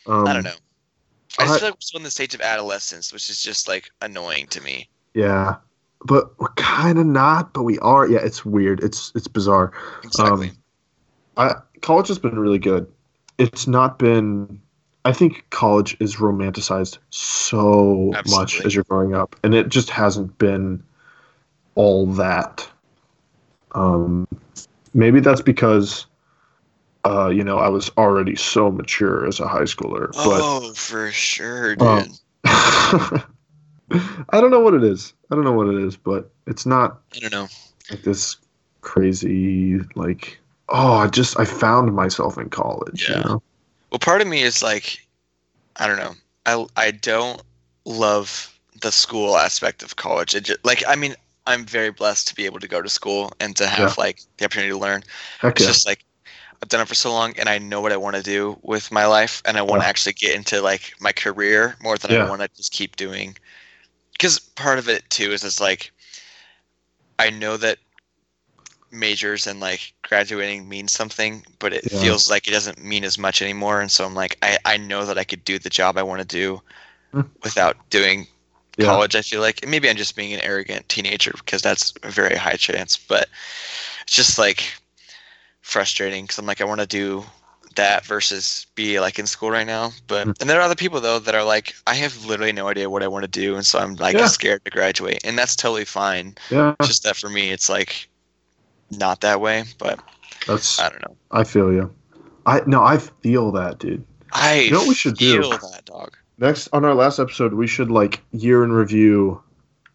[0.08, 0.56] um, i don't know
[1.40, 3.90] i just feel like we're still in the stage of adolescence which is just like
[4.02, 5.56] annoying to me Yeah,
[6.06, 7.54] but we're kind of not.
[7.54, 8.08] But we are.
[8.08, 8.84] Yeah, it's weird.
[8.84, 9.74] It's it's bizarre.
[10.04, 10.58] exactly Um,
[11.38, 12.92] I college has been really good.
[13.38, 14.62] It's not been.
[15.08, 20.38] I think college is romanticized so much as you're growing up, and it just hasn't
[20.38, 20.84] been
[21.76, 22.68] all that.
[23.74, 24.28] Um,
[24.94, 26.08] maybe that's because,
[27.06, 30.12] uh, you know, I was already so mature as a high schooler.
[30.16, 32.18] oh for sure dude Um,
[34.30, 35.14] I don't know what it is.
[35.32, 37.48] I don't know what it is, but it's not i don't know
[37.92, 38.38] like this
[38.82, 40.40] crazy like
[40.70, 43.18] oh i just i found myself in college Yeah.
[43.18, 43.44] you know
[43.92, 45.00] Well, part of me is like,
[45.78, 46.16] I don't know.
[46.46, 47.42] I I don't
[47.86, 50.36] love the school aspect of college.
[50.36, 51.16] It just, like I mean,
[51.46, 54.46] I'm very blessed to be able to go to school and to have like the
[54.46, 55.04] opportunity to learn.
[55.40, 56.06] heck It's yeah just like
[56.62, 58.92] I've done it for so long, and I know what I want to do with
[58.92, 59.90] my life, and I want to Yeah.
[59.90, 62.18] actually get into like my career more than Yeah.
[62.24, 63.38] I want to just keep doing.
[64.14, 65.92] Because part of it too is it's like
[67.20, 67.80] I know that
[68.92, 72.00] majors and like graduating means something, but it Yeah.
[72.00, 73.82] feels like it doesn't mean as much anymore.
[73.82, 76.22] And so I'm like, I, I know that I could do the job I want
[76.22, 76.62] to do
[77.14, 77.28] Hmm.
[77.44, 78.28] without doing
[78.78, 78.86] Yeah.
[78.86, 79.16] college.
[79.16, 82.56] I feel like maybe I'm just being an arrogant teenager because that's a very high
[82.58, 83.28] chance, but
[84.04, 84.64] it's just like
[85.62, 87.24] frustrating because I'm like, I want to do
[87.76, 89.92] that versus be like in school right now.
[90.08, 90.32] But Hmm.
[90.40, 93.04] and there are other people though that are like, I have literally no idea what
[93.04, 94.28] I want to do, and so I'm like Yeah.
[94.28, 96.36] scared to graduate, and that's totally fine.
[96.50, 98.10] yeah It's just that for me, it's like
[98.92, 99.64] not that way.
[99.78, 100.00] But
[100.46, 101.16] that's I don't know.
[101.32, 101.94] i feel you
[102.46, 105.42] i no i feel that dude I You know what we should do?
[105.42, 106.16] feel that dog.
[106.38, 109.42] next on our last episode we should like year in review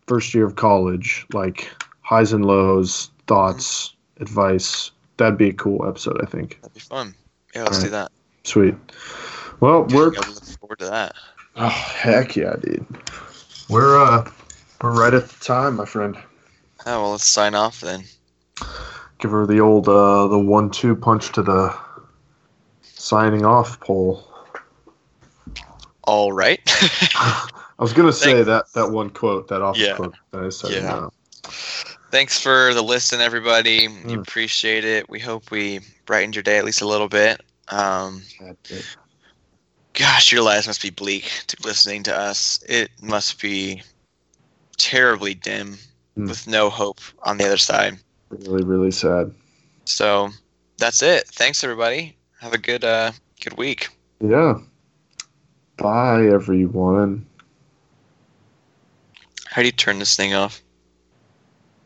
[0.06, 1.70] first year of college like
[2.02, 7.14] highs and lows thoughts advice that'd be a cool episode i think That'd be fun.
[7.54, 8.10] Yeah, let's do that.
[8.44, 8.74] sweet
[9.60, 11.14] well we're Yeah, I'm looking forward to that.
[11.56, 12.84] oh heck yeah dude
[13.68, 14.28] we're uh
[14.82, 16.16] we're right at the time my friend
[16.84, 18.02] Oh well, let's sign off then.
[19.18, 21.74] Give her the old uh the one two punch to the
[22.82, 24.26] signing off pole
[26.04, 26.60] All right.
[27.14, 27.48] I
[27.78, 29.94] was gonna say that that one quote, that office Yeah.
[29.96, 30.72] quote that I said.
[30.72, 31.08] Yeah.
[32.10, 33.88] Thanks for the listen, everybody.
[33.88, 34.20] We Mm.
[34.20, 35.08] appreciate it.
[35.08, 37.40] We hope we brightened your day at least a little bit.
[37.68, 38.22] Um,
[39.94, 42.62] gosh, your lives must be bleak to listening to us.
[42.68, 43.82] It must be
[44.76, 45.78] terribly dim
[46.18, 46.28] Mm.
[46.28, 47.98] with no hope on the other side.
[48.32, 49.32] Really, really sad.
[49.84, 50.30] So
[50.78, 51.28] that's it.
[51.28, 52.16] Thanks, everybody.
[52.40, 53.88] Have a good uh, good week.
[54.20, 54.58] Yeah.
[55.76, 57.26] Bye, everyone.
[59.46, 60.62] How do you turn this thing off?